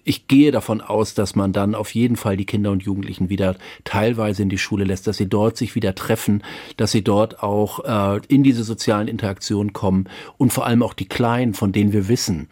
[0.05, 3.57] ich gehe davon aus, dass man dann auf jeden Fall die Kinder und Jugendlichen wieder
[3.85, 6.43] teilweise in die Schule lässt, dass sie dort sich wieder treffen,
[6.77, 11.09] dass sie dort auch äh, in diese sozialen Interaktionen kommen und vor allem auch die
[11.09, 12.49] Kleinen, von denen wir wissen,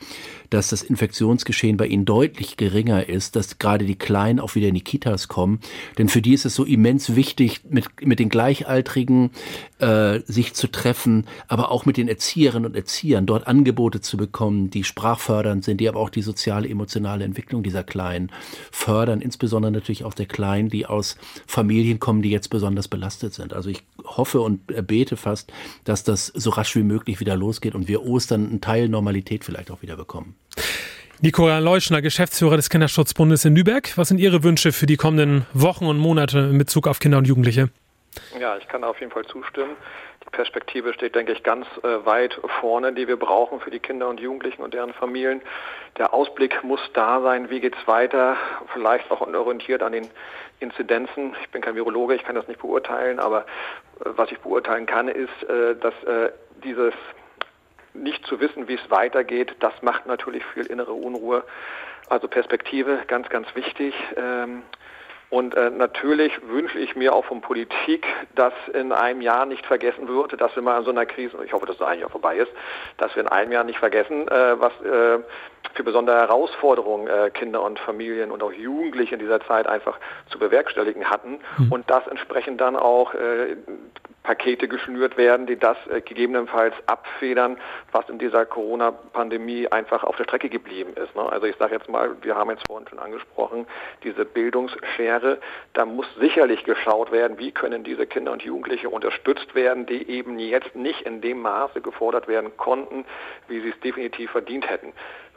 [0.51, 4.75] dass das Infektionsgeschehen bei ihnen deutlich geringer ist, dass gerade die Kleinen auch wieder in
[4.75, 5.61] die Kitas kommen.
[5.99, 9.31] Denn für die ist es so immens wichtig, mit, mit den Gleichaltrigen
[9.79, 14.71] äh, sich zu treffen, aber auch mit den Erzieherinnen und Erziehern dort Angebote zu bekommen,
[14.71, 18.31] die sprachfördernd sind, die aber auch die soziale, emotionale Entwicklung dieser Kleinen
[18.71, 23.53] fördern, insbesondere natürlich auch der Kleinen, die aus Familien kommen, die jetzt besonders belastet sind.
[23.55, 25.53] Also ich hoffe und bete fast,
[25.85, 29.71] dass das so rasch wie möglich wieder losgeht und wir Ostern einen Teil Normalität vielleicht
[29.71, 30.37] auch wieder bekommen.
[31.23, 33.93] Nicola Leuschner, Geschäftsführer des Kinderschutzbundes in Lübeck.
[33.97, 37.27] Was sind Ihre Wünsche für die kommenden Wochen und Monate in Bezug auf Kinder und
[37.27, 37.69] Jugendliche?
[38.41, 39.77] Ja, ich kann auf jeden Fall zustimmen.
[40.33, 44.21] Perspektive steht, denke ich, ganz äh, weit vorne, die wir brauchen für die Kinder und
[44.21, 45.43] Jugendlichen und deren Familien.
[45.99, 48.37] Der Ausblick muss da sein, wie geht es weiter,
[48.73, 50.09] vielleicht auch orientiert an den
[50.61, 51.35] Inzidenzen.
[51.43, 55.09] Ich bin kein Virologe, ich kann das nicht beurteilen, aber äh, was ich beurteilen kann,
[55.09, 56.95] ist, äh, dass äh, dieses
[57.93, 61.45] nicht zu wissen, wie es weitergeht, das macht natürlich viel innere Unruhe.
[62.09, 63.95] Also Perspektive, ganz, ganz wichtig.
[64.17, 64.63] Ähm,
[65.31, 68.05] und äh, natürlich wünsche ich mir auch von Politik,
[68.35, 71.53] dass in einem Jahr nicht vergessen wird, dass wir mal in so einer Krise, ich
[71.53, 72.51] hoffe, dass das eigentlich auch vorbei ist,
[72.99, 75.21] dass wir in einem Jahr nicht vergessen, äh, was äh,
[75.75, 80.39] für besondere Herausforderungen äh, Kinder und Familien und auch Jugendliche in dieser Zeit einfach zu
[80.39, 81.73] bewerkstelligen hatten mhm.
[81.73, 83.57] und das entsprechend dann auch äh,
[84.23, 87.57] Pakete geschnürt werden, die das äh, gegebenenfalls abfedern,
[87.93, 91.15] was in dieser Corona-Pandemie einfach auf der Strecke geblieben ist.
[91.17, 91.23] Ne?
[91.23, 93.67] Also ich sage jetzt mal, wir haben jetzt vorhin schon angesprochen,
[94.03, 95.20] diese Bildungsschere,
[95.73, 100.39] da muss sicherlich geschaut werden, wie können diese Kinder und Jugendliche unterstützt werden, die eben
[100.39, 103.05] jetzt nicht in dem Maße gefordert werden konnten,
[103.49, 104.93] wie sie es definitiv verdient hätten.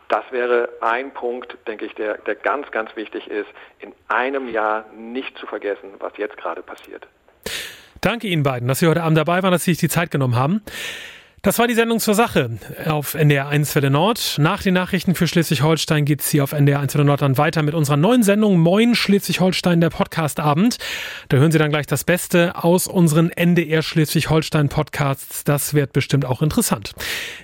[0.09, 4.85] Das wäre ein Punkt, denke ich, der, der ganz, ganz wichtig ist, in einem Jahr
[4.95, 7.07] nicht zu vergessen, was jetzt gerade passiert.
[8.01, 10.35] Danke Ihnen beiden, dass Sie heute Abend dabei waren, dass Sie sich die Zeit genommen
[10.35, 10.61] haben.
[11.45, 12.51] Das war die Sendung zur Sache
[12.85, 14.37] auf NDR 1 Welle Nord.
[14.39, 17.63] Nach den Nachrichten für Schleswig-Holstein geht es hier auf NDR 1 Welle Nord dann weiter
[17.63, 20.77] mit unserer neuen Sendung Moin Schleswig-Holstein, der Podcastabend.
[21.27, 25.43] Da hören Sie dann gleich das Beste aus unseren NDR Schleswig-Holstein Podcasts.
[25.43, 26.93] Das wird bestimmt auch interessant.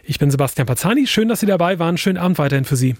[0.05, 1.05] Ich bin Sebastian Pazzani.
[1.05, 1.97] Schön, dass Sie dabei waren.
[1.97, 2.95] Schönen Abend weiterhin für Sie.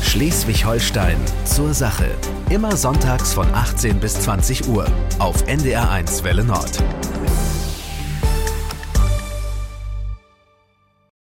[0.00, 2.06] Schleswig-Holstein zur Sache.
[2.50, 4.86] Immer sonntags von 18 bis 20 Uhr
[5.18, 6.80] auf NDR 1 Welle Nord.